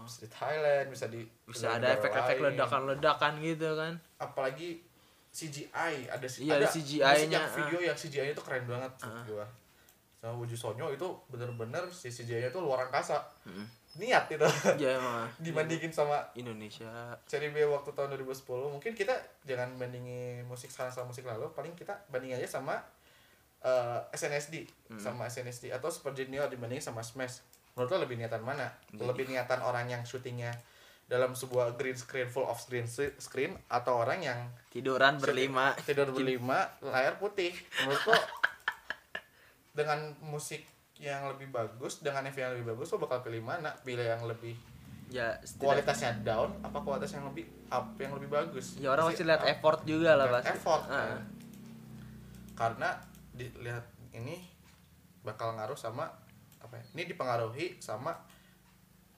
[0.03, 3.95] bisa di Thailand bisa di bisa ada efek-efek ledakan-ledakan gitu kan?
[4.19, 4.83] Apalagi
[5.31, 7.55] CGI ada Iya, ada ada CGI-nya, yang ah.
[7.55, 9.47] video yang CGI itu keren banget menurut gua.
[10.19, 13.19] Sama Wuju Sonyo itu bener-bener si CGI-nya itu luar angkasa
[14.01, 14.49] niat itu
[14.81, 15.31] ya emang.
[15.39, 17.15] Dibandingin sama Indonesia.
[17.31, 19.15] Cherry Bell waktu tahun 2010 mungkin kita
[19.47, 22.83] jangan bandingin musik sekarang sama musik lalu paling kita bandingin aja sama
[23.63, 24.67] eh, SNSD
[24.99, 27.43] sama SNSD atau Super Junior dibandingin sama Smash.
[27.75, 28.71] Menurut lo lebih niatan mana?
[28.95, 30.55] Lebih niatan orang yang syutingnya
[31.05, 32.89] dalam sebuah green screen full of screen
[33.21, 34.39] screen atau orang yang
[34.73, 35.77] tiduran berlima.
[35.85, 37.53] tidur berlima layar putih?
[37.85, 38.19] Menurut lo
[39.79, 44.05] dengan musik yang lebih bagus dengan MV yang lebih bagus lo bakal pilih mana pilih
[44.05, 44.55] yang lebih
[45.11, 49.43] ya kualitasnya down apa kualitas yang lebih up yang lebih bagus ya orang pasti lihat
[49.43, 50.95] up, effort juga lah pasti effort Ah.
[51.13, 51.21] kan.
[52.55, 52.89] karena
[53.33, 54.39] dilihat ini
[55.21, 56.07] bakal ngaruh sama
[56.59, 58.15] apa ya ini dipengaruhi sama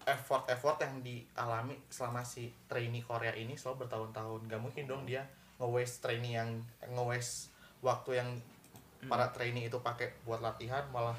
[0.03, 5.27] effort-effort yang dialami selama si trainee Korea ini selama bertahun-tahun gak mungkin dong dia
[5.59, 6.51] nge-waste trainee yang
[6.83, 7.51] nge-waste
[7.81, 8.31] waktu yang
[8.97, 9.13] Hmm.
[9.13, 11.13] para trainee itu pakai buat latihan malah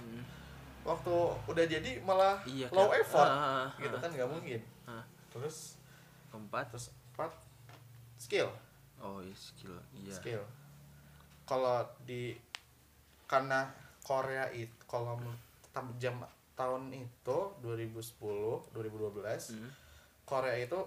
[0.87, 1.15] waktu
[1.45, 2.97] udah jadi malah Iya, low kan.
[2.97, 3.99] effort Ah, ah, gitu ah.
[3.99, 5.03] kan nggak mungkin Ah.
[5.27, 5.75] terus
[6.29, 7.31] keempat terus empat
[8.15, 8.47] skill
[8.97, 10.43] oh iya skill iya skill
[11.43, 12.39] kalau di
[13.25, 13.67] karena
[13.99, 15.19] Korea itu kalau
[15.99, 16.23] jam
[16.55, 19.69] tahun itu 2010 2012 Hmm.
[20.23, 20.79] Korea itu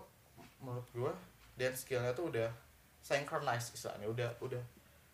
[0.58, 1.12] menurut gua
[1.54, 2.48] dance skillnya tuh udah
[2.98, 4.60] synchronize istilahnya udah udah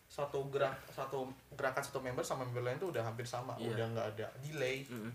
[0.07, 3.75] satu gerak satu gerakan satu member sama member lain tuh udah hampir sama Iya.
[3.75, 5.11] udah nggak ada delay Mm-mm.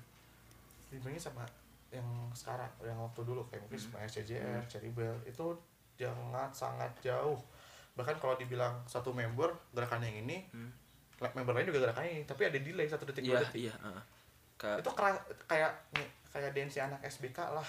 [0.89, 1.43] dibandingin sama
[1.89, 3.87] yang sekarang yang waktu dulu kayak mungkin Hmm.
[3.91, 5.45] sama SCJR, Cherry Bell itu
[5.95, 7.37] jangan sangat jauh
[7.93, 10.73] bahkan kalau dibilang satu member gerakan yang ini Hmm.
[11.31, 14.03] member lain juga gerakan ini tapi ada delay satu detik iya dua detik iya heeh.
[14.55, 15.73] Ka- itu kera- kayak
[16.29, 17.69] kayak dance anak SBK lah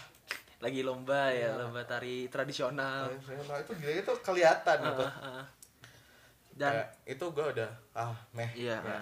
[0.59, 1.59] lagi lomba ya Iya.
[1.59, 5.45] lomba tari tradisional nah, itu delay itu kelihatan gitu Heeh, heeh.
[6.53, 9.01] Dan Kayak, itu gue udah ah meh iya ya.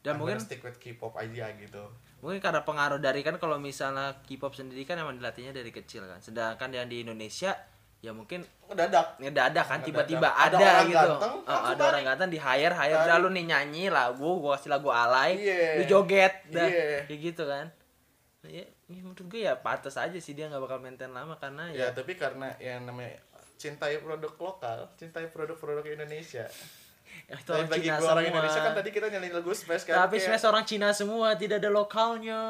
[0.00, 1.82] dan I'm mungkin stick with K-pop aja gitu
[2.18, 6.18] mungkin karena pengaruh dari kan kalau misalnya K-pop sendiri kan emang dilatihnya dari kecil kan
[6.18, 7.56] sedangkan yang di Indonesia
[7.98, 12.02] ya mungkin ngedadak ngedadak kan tiba-tiba Ada ada, orang gitu ganteng, Oh, langsung ada orang
[12.04, 13.06] ganteng di hire hire Tarik.
[13.06, 15.78] udah lu nih nyanyi lagu gua kasih lagu alay Iya.
[15.78, 17.06] lu joget dah Iya.
[17.06, 17.66] kayak gitu kan
[18.42, 21.86] ya, ya menurut gue ya pantas aja sih dia nggak bakal maintain lama karena ya,
[21.86, 23.22] ya tapi karena yang namanya
[23.62, 26.42] cintai produk lokal cintai produk-produk Indonesia.
[27.24, 28.32] Itu Tapi orang bagi Cina gua orang semua.
[28.34, 31.56] Indonesia kan tadi kita nyalain lagu Smash kan tapi kayak- Smash orang Cina semua tidak
[31.58, 32.40] ada lokalnya.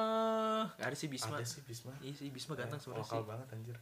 [0.72, 1.36] Gak ada sih Bisma.
[1.36, 1.92] Ada sih Bisma.
[1.98, 3.28] Iya sih Bisma ganteng Ya, sebenarnya lokal sih.
[3.28, 3.76] banget anjir.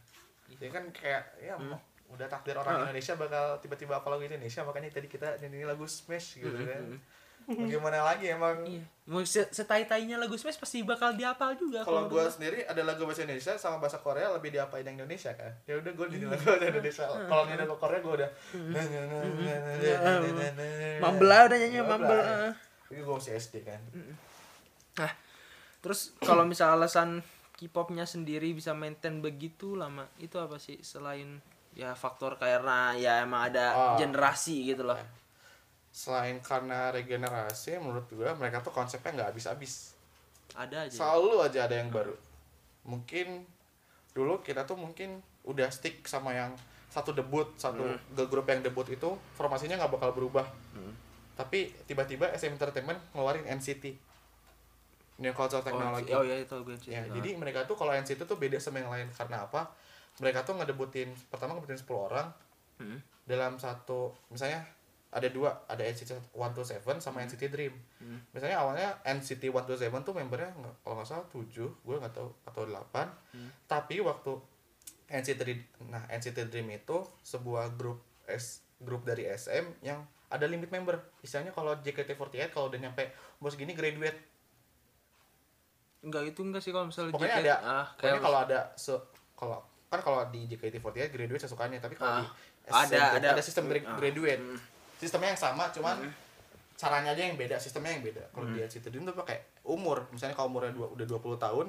[0.57, 1.79] Ya kan kayak ya mau
[2.11, 6.37] udah takdir orang Indonesia bakal tiba-tiba apa lagu Indonesia makanya tadi kita nyanyi lagu Smash
[6.37, 6.83] gitu kan.
[6.83, 6.99] Mau
[7.47, 8.61] gimana lagi emang?
[8.63, 8.83] Iya.
[9.03, 13.21] Mau setai-tainya lagu Smash pasti bakal dihafal juga kalau kalau gue sendiri ada lagu bahasa
[13.21, 16.13] Indonesia sama bahasa Korea lebih diapain yang Indonesia kan ya udah gue Iya.
[16.15, 17.03] nyanyi lagu bahasa Indonesia.
[17.27, 18.29] Kalau nyanyi lagu Korea gue udah.
[21.01, 22.53] Mumble lah udah nyanyi Mumble ah.
[22.87, 23.81] itu gue masih SD kan.
[24.99, 25.11] Nah,
[25.79, 27.23] terus kalau misal alasan
[27.55, 30.81] K-popnya sendiri bisa maintain begitu lama, itu apa sih?
[30.81, 31.39] Selain
[31.71, 33.95] ya faktor karena ya emang ada Oh.
[33.95, 34.97] generasi gitu loh.
[35.91, 39.91] Selain karena regenerasi menurut gue mereka tuh konsepnya nggak habis-habis.
[40.55, 40.95] Ada aja.
[40.95, 42.15] selalu aja ada yang baru.
[42.87, 43.43] Mungkin
[44.11, 46.51] dulu kita tuh mungkin udah stick sama yang
[46.91, 50.47] satu debut satu girl group yang debut itu formasinya nggak bakal berubah.
[51.35, 53.95] Tapi tiba-tiba SM Entertainment ngeluarin NCT
[55.23, 56.11] New Culture Technology.
[56.11, 58.91] Oh, oh iya itu gue ya jadi mereka tuh kalau NCT tuh beda sama yang
[58.91, 59.07] lain.
[59.11, 59.71] Karena apa?
[60.19, 62.27] Mereka tuh ngedebutin pertama ngedebutin 10 orang
[62.81, 62.97] Hmm.
[63.29, 64.65] dalam satu misalnya
[65.11, 67.75] ada dua ada NCT 127 sama NCT Dream.
[67.97, 68.19] Hmm.
[68.31, 70.49] misalnya awalnya NCT 127 tuh membernya
[70.79, 73.51] kalau nggak salah 7 gue nggak tahu atau 8 Hmm.
[73.65, 74.39] tapi waktu
[75.09, 75.41] NCT
[75.85, 80.95] nah NCT Dream itu sebuah grup S grup dari SM yang ada limit member.
[81.19, 83.03] Istilahnya kalau JKT48 kalau udah nyampe
[83.37, 84.15] umur segini graduate.
[86.01, 88.93] Enggak itu enggak sih kalau misalnya pokoknya JKT, ada ah, pokoknya kalau ada se
[89.35, 92.27] kalau kan kalau di JKT48 graduate sesukanya tapi kalau Ah, di
[92.65, 94.41] ada- SM tuh ada- ada sistem ah, graduate.
[94.41, 94.57] mm.
[95.01, 95.97] Sistemnya yang sama cuman
[96.77, 98.21] caranya aja yang beda sistemnya yang beda.
[98.27, 100.05] Kalau di NCT Dream tuh pakai umur.
[100.09, 101.67] Misalnya kalau umurnya dua, udah 20 tahun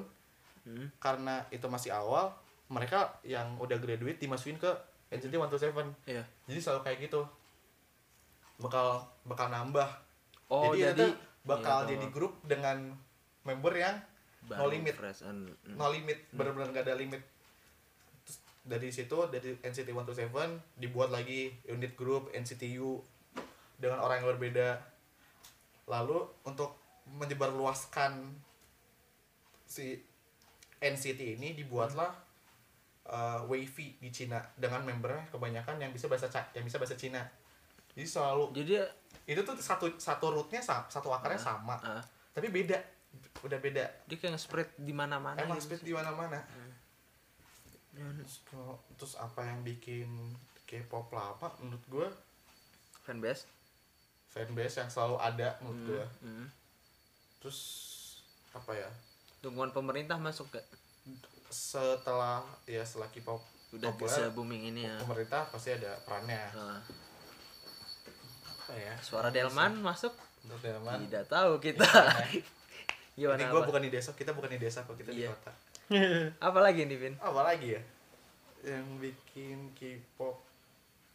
[0.63, 0.87] Hmm.
[0.95, 2.31] karena itu masih awal
[2.67, 4.71] mereka yang udah graduate dimasukin ke
[5.11, 6.23] NCT 127 Iya.
[6.45, 7.21] jadi selalu kayak gitu.
[8.57, 9.89] Bakal bakal nambah.
[10.47, 11.05] Oh, jadi, jadi
[11.43, 12.95] bakal iya, jadi grup dengan
[13.43, 13.99] member yang
[14.45, 14.95] no Baru limit.
[14.95, 15.75] fresh and- mm.
[15.75, 17.19] no limit benar-benar gak ada limit.
[18.23, 20.31] Terus dari situ dari NCT 127
[20.75, 23.03] dibuat lagi unit grup NCTU
[23.83, 24.79] dengan orang yang berbeda.
[25.91, 26.79] Lalu untuk
[27.11, 28.31] menyebarluaskan
[29.67, 29.99] si
[30.79, 32.11] NCT ini dibuatlah
[33.11, 37.19] uh, Wavy di Cina dengan membernya kebanyakan yang bisa bahasa yang bisa bahasa Cina.
[37.91, 38.73] Jadi selalu Jadi
[39.27, 42.03] itu tuh satu satu rootnya sa- satu akarnya sama ah,
[42.35, 42.75] tapi beda
[43.43, 43.85] udah beda.
[44.09, 45.69] Dia kayak nge-spread di mana-mana emang gitu.
[45.69, 46.39] speed di mana-mana.
[47.93, 48.09] Ya,
[48.97, 50.09] terus, apa yang bikin
[50.65, 52.07] K-pop lama menurut gue
[53.05, 53.45] fanbase.
[54.33, 56.47] Fanbase yang selalu ada menurut gue Hmm.
[57.37, 57.59] terus
[58.51, 58.89] apa ya
[59.39, 60.65] Dukungan pemerintah masuk gak?
[61.47, 64.97] setelah ya setelah K-pop Udah populer, bisa booming ini ya.
[64.97, 66.81] pemerintah pasti ada perannya Nah,
[68.55, 70.13] apa ya suara Delman masuk?
[70.41, 71.85] menurut Delman Tidak tahu kita.
[73.13, 75.29] Gimana ini gue bukan di desa kita bukan di desa kok kita di Iya.
[75.31, 75.51] kota
[76.47, 77.13] Apa lagi nih, Vin?
[77.19, 77.81] apa lagi ya
[78.63, 80.39] yang bikin K-pop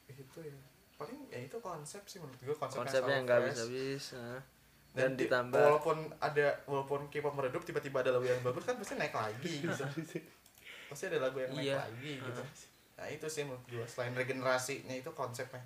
[0.07, 0.55] itu ya
[0.99, 4.05] paling ya itu konsep sih menurut gue konsep Konsepnya nggak habis-habis.
[4.13, 4.43] nah.
[4.91, 8.95] Dan, di- ditambah walaupun ada walaupun K-pop meredup tiba-tiba ada lagu yang bagus kan pasti
[8.95, 9.85] naik lagi gitu
[10.89, 11.77] pasti ada lagu yang naik Iya.
[11.79, 12.43] lagi gitu
[12.95, 15.63] nah itu sih menurut gue selain regenerasinya itu konsepnya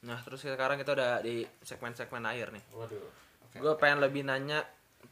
[0.00, 2.64] Nah, terus sekarang kita udah di segmen-segmen akhir nih.
[2.70, 2.98] waduh
[3.42, 4.60] oke Gue pengen lebih nanya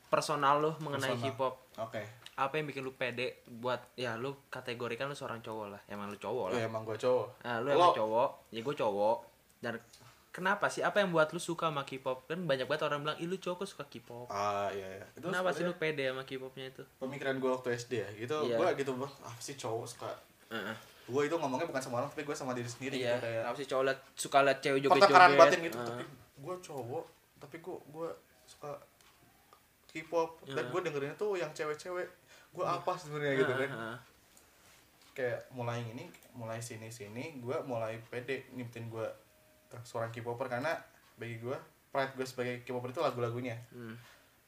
[0.06, 1.32] personal lu mengenai Personal.
[1.32, 1.54] K-pop.
[1.78, 2.02] oke
[2.34, 5.80] Apa yang bikin lu pede buat ya lu kategorikan lu seorang cowok lah.
[5.86, 6.56] Emang lu cowok lah.
[6.56, 9.16] ya, emang gue cowok Nah, lu Lo- emang cowok, ya gue cowok.
[9.58, 9.74] Dan
[10.30, 10.80] kenapa sih?
[10.80, 12.24] Apa yang buat lu suka sama K-pop?
[12.24, 15.52] Kan banyak banget orang bilang, "Ih, lu cowok suka K-pop." ah iya iya itu Kenapa
[15.52, 16.82] sih lu pede sama K-popnya itu?
[16.96, 18.56] pemikiran gue waktu SD ya gitu Iya.
[18.56, 20.08] gue gitu bang ah sih cowok suka
[20.48, 20.76] Heeh.
[21.04, 23.66] gue itu ngomongnya bukan sama orang tapi gue sama diri sendiri iya gitu kayak sih
[23.66, 25.84] cowok liat, suka liat cewek joget joget batin gitu Ah.
[25.86, 26.04] tapi
[26.38, 27.04] gue cowok
[27.38, 28.08] tapi gue gue
[28.46, 28.70] suka
[29.86, 32.08] K-pop dan gue dengerinnya tuh yang cewek-cewek
[32.52, 33.70] gue apa sebenarnya gitu kan.
[35.12, 39.04] kayak mulai ini mulai sini sini gue mulai pede nyiptin gue
[39.84, 40.72] seorang K-popper karena
[41.16, 41.56] bagi gue
[41.88, 43.56] pride gue sebagai K-popper itu lagu-lagunya.
[43.72, 43.96] Hmm.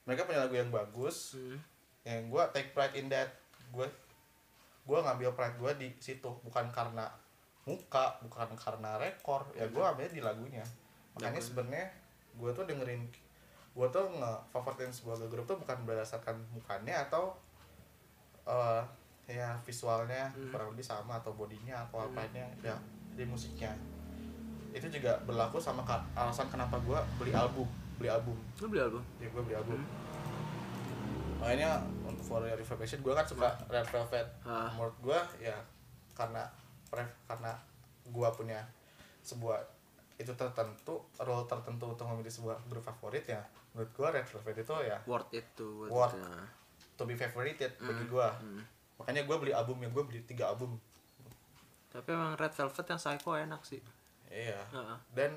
[0.05, 1.57] mereka punya lagu yang bagus Hmm.
[2.05, 3.33] yang gue take pride in that.
[3.73, 3.89] Gue
[4.85, 7.09] gue ngambil pride gue di situ bukan karena
[7.65, 10.65] muka bukan karena rekor ya gue ambil di lagunya.
[11.17, 11.89] Makanya sebenarnya
[12.37, 13.09] gue tuh dengerin
[13.75, 17.33] gue tuh nge favoritin sebuah grup tuh bukan berdasarkan mukanya atau
[18.45, 18.83] eh
[19.25, 22.77] ya visualnya kurang lebih sama atau bodinya atau apanya ya
[23.13, 23.73] di musiknya.
[24.71, 25.81] Itu juga berlaku sama
[26.13, 27.65] alasan kenapa gue beli album
[27.97, 28.37] beli album.
[28.59, 29.03] Lu beli album?
[29.17, 29.81] Ya gue beli album.
[31.41, 34.27] Makanya untuk for your information gue kan suka Red Velvet.
[34.43, 34.73] Ah.
[34.75, 35.57] menurut gue ya
[36.13, 36.45] karena
[36.89, 37.53] pref- karena
[38.05, 38.61] gue punya
[39.21, 39.57] sebuah
[40.15, 43.43] itu tertentu role tertentu untuk memilih sebuah grup favorit ya
[43.75, 46.15] menurut gue Red Velvet itu ya worth it buat Worth.
[46.15, 46.37] kita.
[46.95, 48.29] To be favorited bagi gue
[48.95, 50.79] makanya gue beli albumnya gue beli tiga album.
[51.89, 53.83] Tapi emang red velvet yang psycho enak sih.
[54.27, 54.59] Iya.
[54.71, 54.97] Heeh.
[55.13, 55.31] dan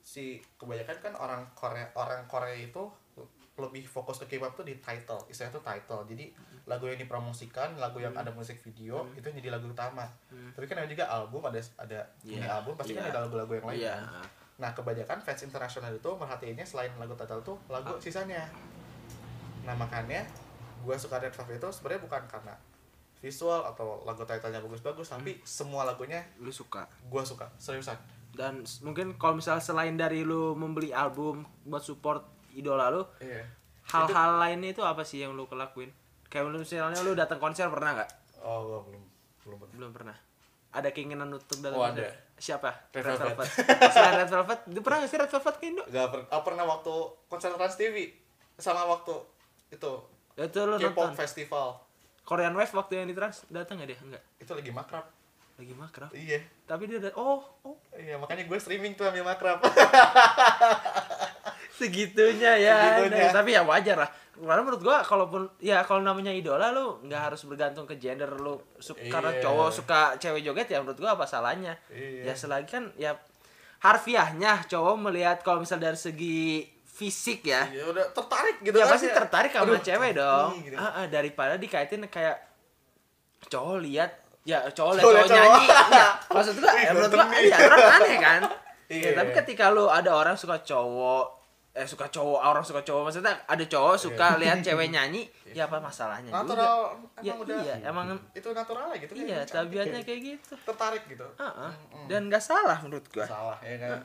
[0.00, 2.80] si kebanyakan kan orang Korea orang Korea itu
[3.58, 6.02] lebih fokus ke K-pop tuh di title istilahnya tuh title.
[6.06, 6.30] Jadi
[6.64, 10.06] lagu yang dipromosikan lagu yang ada musik video itu jadi lagu utama.
[10.54, 13.10] Tapi kan ada juga album ada ada ini Iya, album pasti kan iya.
[13.10, 13.82] ada lagu-lagu yang lain.
[13.84, 14.02] Kan.
[14.58, 17.98] nah kebanyakan fans internasional itu merhatiinnya selain lagu title tuh lagu Ah.
[17.98, 18.42] sisanya.
[19.62, 20.26] Nah makanya
[20.80, 22.54] gue suka Red Velvet itu sebenarnya bukan karena
[23.16, 25.42] visual atau lagu titlenya bagus-bagus tapi Hmm.
[25.42, 26.86] semua lagunya lu suka?
[27.02, 27.98] gue suka seriusan.
[28.30, 32.22] Dan mungkin kalau misalnya selain dari lu membeli album buat support
[32.52, 33.42] idola lu iya.
[33.84, 35.90] hal-hal lainnya itu apa sih yang lu kelakuin?
[36.24, 38.10] Kayak misalnya lu datang konser pernah nggak?
[38.38, 39.02] Oh gue belum
[39.40, 39.74] belum pernah.
[39.74, 40.16] belum pernah.
[40.68, 42.04] Ada keinginan untuk datang Oh, konser?
[42.04, 42.12] ada.
[42.38, 42.70] siapa?
[42.92, 43.48] Red Velvet.
[43.90, 45.82] selain Red Velvet lu pernah nggak sih Red Velvet ke Indo?
[45.84, 46.94] Gak per- oh, pernah waktu
[47.26, 48.14] konser Trans TV
[48.54, 49.14] sama waktu
[49.70, 49.92] itu
[50.40, 51.14] itu lu K-pop nonton.
[51.14, 51.80] festival.
[52.22, 53.98] Korean Wave waktu yang di trans datang nggak dia?
[53.98, 54.20] Enggak.
[54.36, 55.04] Itu lagi makrab.
[55.56, 56.08] Lagi makrab?
[56.12, 56.38] Iya.
[56.62, 57.76] Tapi dia ada oh oh.
[57.90, 59.58] Iya makanya gue streaming tuh ambil makrab.
[61.74, 63.24] Segitunya ya Segitunya.
[63.24, 64.10] Nah, tapi ya wajar lah.
[64.38, 68.56] Karena menurut gua kalaupun ya kalau namanya idola lu nggak harus bergantung ke gender lu.
[68.78, 69.42] Suka karena Iya.
[69.42, 71.74] cowok suka cewek joget ya menurut gua apa salahnya?
[71.90, 72.30] Iya.
[72.30, 73.18] ya selagi kan ya
[73.78, 76.66] harfiahnya cowok melihat kalau misal dari segi
[76.98, 77.62] fisik ya.
[77.70, 80.50] Ya udah tertarik gitu ya kan pasti tertarik sama Aduh, cewek dong.
[80.66, 80.74] gitu.
[80.74, 82.42] Ah, ah, daripada dikaitin kayak
[83.46, 84.10] cowok lihat
[84.42, 85.66] ya cowok lihat Cowok cowok nyanyi.
[85.94, 88.42] Ya, maksud gua ya, menurut gua ya terus aneh kan?
[88.88, 89.12] Iya.
[89.12, 91.36] Ya, tapi ketika lu ada orang suka cowok
[91.76, 95.76] eh suka cowok orang suka cowok maksudnya ada cowok suka lihat cewek nyanyi ya apa
[95.76, 96.40] masalahnya juga.
[96.40, 96.48] Iya.
[96.48, 96.76] natural
[97.20, 100.06] ya emang udah iya emang itu natural gitu kan, iya tabiatnya ya.
[100.08, 100.54] kayak gitu.
[100.64, 101.28] Tertarik gitu.
[101.36, 101.72] Ah, ah.
[102.08, 103.28] dan nggak salah menurut gua.
[103.28, 104.00] Salah ya kan?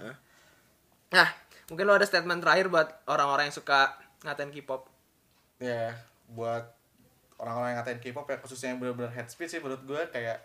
[1.16, 1.28] Nah
[1.72, 4.88] mungkin lo ada statement terakhir buat orang-orang yang suka ngatain K-pop.
[5.60, 5.96] Ya
[6.32, 6.66] buat
[7.38, 10.40] orang-orang yang ngatain K-pop ya khususnya yang benar-benar head speech sih menurut gue kayak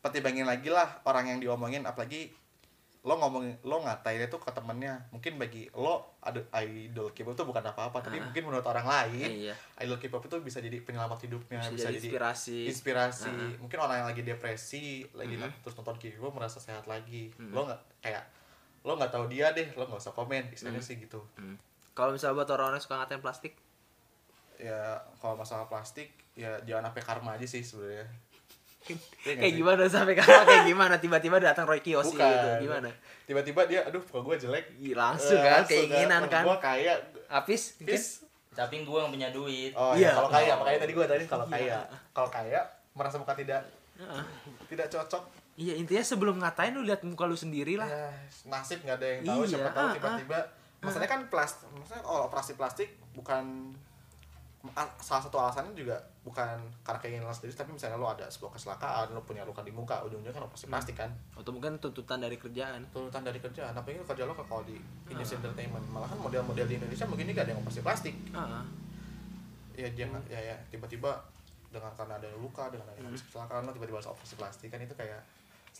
[0.00, 2.32] pertimbangin lagi lah orang yang diomongin apalagi
[3.00, 5.08] lo ngomongin lo ngatain itu ke temennya.
[5.08, 9.54] Mungkin bagi lo ada idol K-pop itu bukan apa-apa tapi mungkin menurut orang lain iya.
[9.80, 12.58] idol K-pop itu bisa jadi penyelamat hidupnya Bisa bisa, jadi inspirasi.
[12.68, 13.36] inspirasi.
[13.56, 17.32] Mungkin orang yang lagi depresi lagi terus nonton K-pop merasa sehat lagi.
[17.40, 18.24] Lo nggak kayak
[18.82, 21.20] lo nggak tahu dia deh lo nggak usah komen istilahnya sih gitu.
[21.34, 21.56] Hmm.
[21.90, 23.52] kalau misalnya buat orang-orang yang suka ngatain plastik?
[24.56, 24.80] Ya
[25.18, 28.08] kalau masalah plastik ya jangan sampai karma aja sih sebenarnya.
[29.20, 29.58] Iya kayak sih?
[29.58, 30.94] gimana sampai kapan kayak gimana?
[30.96, 32.24] Tiba-tiba datang Roy Kiyoshi Bukan.
[32.24, 32.48] gitu.
[32.64, 32.88] Gimana?
[33.22, 34.64] Tiba-tiba dia aduh muka gue jelek.
[34.74, 36.42] Ih, langsung Eh, kan langsung keinginan kan.
[36.42, 36.94] gue kaya.
[37.28, 37.84] Mungkin?
[37.86, 38.04] Fis
[38.50, 39.76] tapi gue yang punya duit.
[39.76, 40.00] Oh Iya.
[40.00, 41.76] iya kalau kaya makanya tadi gue tadi kalau kaya.
[42.10, 42.60] Kalau kaya
[42.90, 43.60] merasa muka tidak
[43.94, 44.22] Heeh.
[44.66, 45.22] tidak cocok
[45.54, 47.86] iya intinya sebelum ngatain lu lihat muka lu sendiri lah.
[47.86, 48.08] Ya
[48.46, 50.38] nasib nggak ada yang tahu Iya, siapa tahu ah, tiba-tiba
[50.80, 53.74] maksudnya kan plastik maksudnya oh operasi plastik bukan
[54.98, 56.52] salah satu alasannya juga bukan
[56.84, 60.28] karena keinginan sendiri tapi misalnya lo ada sebuah kecelakaan lo punya luka di muka ujungnya
[60.30, 61.08] kan operasi plastik kan.
[61.32, 62.84] Atau mungkin tuntutan dari kerjaan.
[62.86, 64.76] Tuntutan dari kerjaan apa ini kerja lo kalau di
[65.06, 68.14] Indonesia Entertainment malahan model-model di Indonesia begini gak ada yang operasi plastik.
[68.30, 68.64] Heeh.
[69.72, 71.08] ya dia nggak- ya ya tiba-tiba
[71.66, 73.16] dengan karena ada luka dengan ada Hmm.
[73.16, 75.24] kecelakaan lo tiba-tiba harus operasi plastik kan itu kayak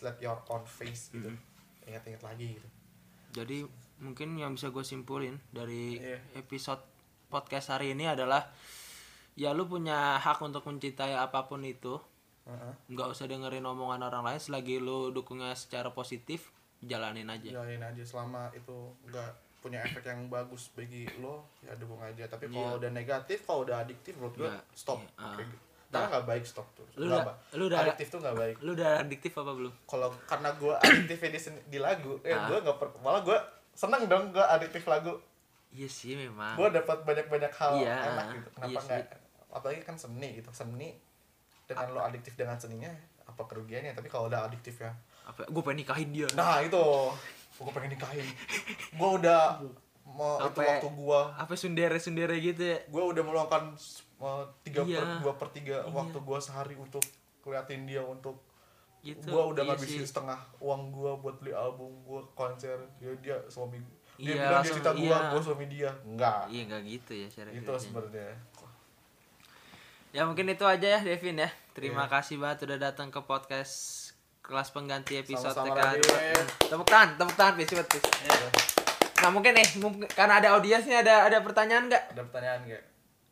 [0.01, 1.29] slap your own face gitu.
[1.29, 1.37] Hmm.
[1.81, 2.67] ingat-ingat lagi gitu.
[3.31, 3.57] Jadi
[3.97, 6.17] mungkin yang bisa gue simpulin dari Iya.
[6.35, 6.81] episode
[7.27, 8.49] podcast hari ini adalah
[9.33, 12.01] ya lu punya hak untuk mencintai apa pun itu.
[12.41, 12.73] Heeh.
[12.89, 14.41] nggak usah dengerin omongan orang lain.
[14.41, 16.49] Selagi lu dukungnya secara positif
[16.81, 17.61] jalanin aja.
[17.61, 18.01] Jalanin aja.
[18.01, 18.73] Selama itu
[19.05, 19.31] nggak
[19.61, 22.25] punya efek yang bagus bagi lo ya dukung aja.
[22.25, 24.99] Tapi kalau udah negatif kalau udah adiktif menurut gue Ya, stop.
[24.99, 25.37] Iya, ah.
[25.37, 25.65] Kayak gitu.
[25.93, 26.87] Karena nggak baik stop tuh.
[26.95, 28.55] Lu udah- ba- lu udah- adiktif tuh nggak baik.
[28.59, 29.73] Lu udah adiktif apa belum?
[29.83, 32.47] kalau karena gue adiktifnya di, di lagu eh Ah.
[32.47, 33.37] gue nggak per- malah gue
[33.71, 35.19] seneng dong gue adiktif lagu.
[35.69, 36.55] Iya sih memang.
[36.55, 38.49] gue dapat banyak banyak hal Iya, enak gitu.
[38.53, 39.19] Kenapa iya nggak?
[39.51, 40.49] Apalagi kan seni gitu.
[40.51, 40.89] Seni
[41.63, 43.91] dengan lo adiktif dengan seninya apa kerugiannya?
[43.91, 44.91] Tapi kalau udah adiktif ya.
[45.23, 45.43] Apa?
[45.45, 46.27] Gue pengen nikahin dia.
[46.33, 46.83] nah itu.
[47.53, 48.25] Gue pengen nikahin.
[48.91, 49.59] Gue udah
[50.11, 52.77] mau itu waktu gue Apa sundere-sundere gitu ya?
[52.83, 53.63] gue udah meluangkan
[54.17, 54.97] uh, tiga Iya.
[54.97, 55.89] per dua per tiga Iya.
[55.89, 57.03] waktu gue sehari untuk
[57.39, 58.37] keliatin dia untuk
[59.01, 59.25] Gitu.
[59.25, 63.81] gue udah Iya ngabisin setengah uang gue buat beli album gue konser dia dia suami
[64.13, 65.19] dia Iya, bilang dia langsung- cinta gue iya.
[65.27, 68.31] gue suami dia enggak Iya nggak gitu ya cara itu sebenarnya
[70.11, 71.47] Ya mungkin itu aja ya Devin ya.
[71.71, 72.11] Terima Iya.
[72.11, 73.97] kasih banget udah datang ke podcast
[74.41, 75.79] kelas pengganti episode Sama-sama, TK.
[76.03, 76.45] Radit.
[76.67, 78.70] Tepuk tangan, tepuk tangan, please, please.
[79.21, 82.83] Nah mungkin nih, mungkin, karena ada audiensnya ada ada pertanyaan nggak ada pertanyaan nggak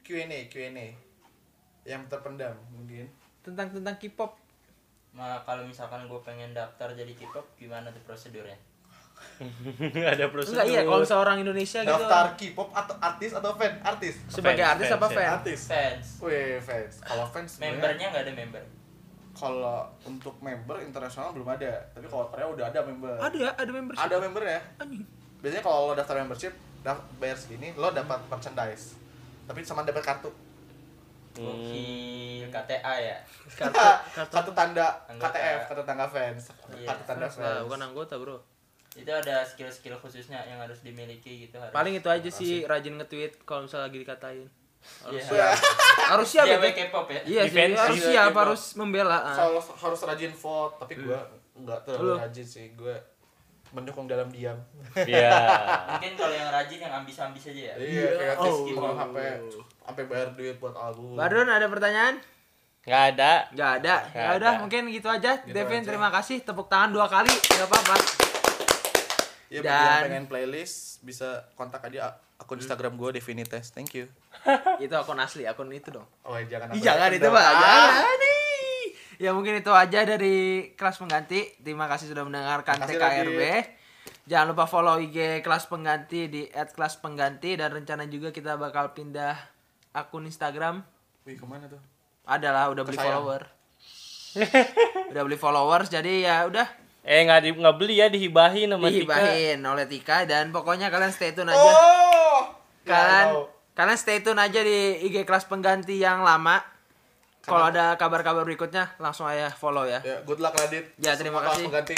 [0.02, 0.88] Q&A Q&A
[1.84, 3.10] yang terpendam mungkin
[3.42, 4.38] tentang tentang K-pop?
[5.10, 8.54] Nah, kalau misalkan gue pengen daftar jadi K-pop, gimana tuh prosedurnya?
[10.14, 10.54] ada prosedur.
[10.56, 11.90] Enggak iya, kalau misalnya orang Indonesia gitu.
[11.90, 15.18] daftar K-pop atau artis atau fan artis Sebagai Fans, artis fans, apa ya.
[15.18, 15.30] fan?
[15.34, 16.06] artis Fans.
[16.22, 18.64] Wih fans kalau fans Membernya nggak ada member.
[19.32, 23.72] kalau untuk member internasional belum ada tapi kalau Korea udah ada member Ada ya, ada
[23.72, 24.04] membership.
[24.04, 25.04] ada member ya Anjing.
[25.40, 28.96] Biasanya kalau lo daftar membership daf- bayar segini lo dapat merchandise
[29.44, 30.32] tapi sama dapat kartu
[31.32, 33.18] Gokil KTA ya.
[33.48, 33.78] Kartu,
[34.18, 34.34] kartu.
[34.34, 35.32] kartu tanda Anggota.
[35.32, 36.88] KTF kartu tanda fans Iya.
[36.90, 38.38] kartu tanda fans bukan anggota, Bro.
[38.92, 41.72] Itu ada skill-skill khususnya yang harus dimiliki gitu harus.
[41.72, 44.48] Paling itu aja sih rajin nge-tweet kalau misalnya lagi dikatain.
[45.00, 45.54] Harus Iya.
[45.54, 45.56] siap.
[46.12, 46.46] harus siap.
[46.50, 47.22] K-pop ya.
[47.24, 49.20] Iya sih, harus Iya, siap, harus membela.
[49.22, 49.36] ah.
[49.38, 51.20] harus harus rajin vote tapi gue
[51.56, 52.16] nggak terlalu Lu?
[52.18, 52.96] rajin sih gue
[53.72, 54.58] mendukung dalam diam
[54.96, 55.30] Iya.
[55.92, 57.76] Mungkin kalau yang rajin yang ambis-ambis aja ya.
[57.78, 58.66] iya kayak Oh.
[58.68, 58.94] oh.
[58.94, 59.38] sampai
[59.80, 62.18] sampai bayar duit buat album Badrun ada pertanyaan?
[62.82, 63.32] Nggak ada.
[63.52, 63.96] Nggak ada.
[64.08, 64.60] Nggak Ya udah, ada.
[64.60, 65.32] mungkin gitu aja.
[65.40, 65.88] Gitu Devin, aja.
[65.88, 66.42] terima kasih.
[66.42, 67.30] Tepuk tangan dua kali.
[67.30, 67.96] Gak apa-apa.
[69.48, 74.06] ya bagi yang Dan- pengen playlist bisa kontak aja akun Instagram gue Devinites thank you
[74.78, 76.06] itu akun asli, akun itu dong.
[76.22, 77.44] oh jangan Ih, jangan itu, Pak.
[77.52, 78.29] Jangan nih.
[79.20, 80.38] Ya mungkin itu aja dari
[80.74, 81.60] kelas pengganti.
[81.60, 83.42] Terima kasih sudah mendengarkan Makasih, TKRB.
[84.26, 89.36] Jangan lupa follow IG kelas pengganti di @kelas_pengganti dan rencana juga kita bakal pindah
[89.92, 90.86] akun Instagram.
[91.24, 91.82] wih ke mana tuh
[92.24, 93.20] Adalah udah beli Kesayang.
[93.20, 93.42] follower.
[95.12, 96.68] udah beli followers jadi ya udah
[97.02, 98.94] Eh nggak di nggak beli ya dihibahin sama Tika.
[99.18, 101.58] dihibahin oleh Tika dan pokoknya kalian stay tune aja.
[101.58, 102.54] oh
[102.84, 103.50] kalian Ya, I know.
[103.74, 106.62] kalian stay tune aja di IG kelas pengganti yang lama.
[107.40, 110.04] Kalau ada kabar-kabar berikutnya langsung aja follow ya.
[110.04, 111.66] ya good luck Radit Ya, terima Semua kasih.
[111.68, 111.96] pengganti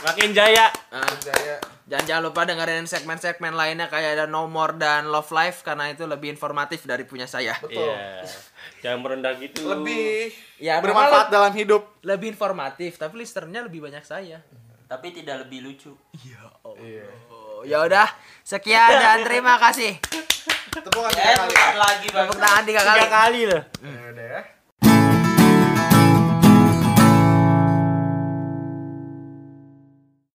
[0.00, 0.72] Makin jaya.
[0.88, 1.60] Nah, Jaya
[1.90, 6.06] dan jangan lupa dengerin segmen-segmen lainnya kayak ada No More dan Love Life karena itu
[6.06, 7.58] lebih informatif dari punya saya.
[7.58, 8.22] betul Iya.
[8.80, 9.66] Jangan merendah gitu.
[9.66, 10.30] lebih
[10.62, 14.38] Ya, bermanfaat memang dalam hidup Lebih informatif, tapi listernya lebih banyak saya.
[14.86, 15.92] Tapi tidak lebih lucu.
[16.22, 18.08] iya Oh, ya udah,
[18.46, 19.98] sekian dan terima kasih.
[20.72, 22.26] Tepukan Eh, tiga kali lagi bang.
[22.26, 22.98] Tepuk tangan tiga kali.
[22.98, 23.62] Tiga kali loh.
[23.82, 24.40] ya udah ya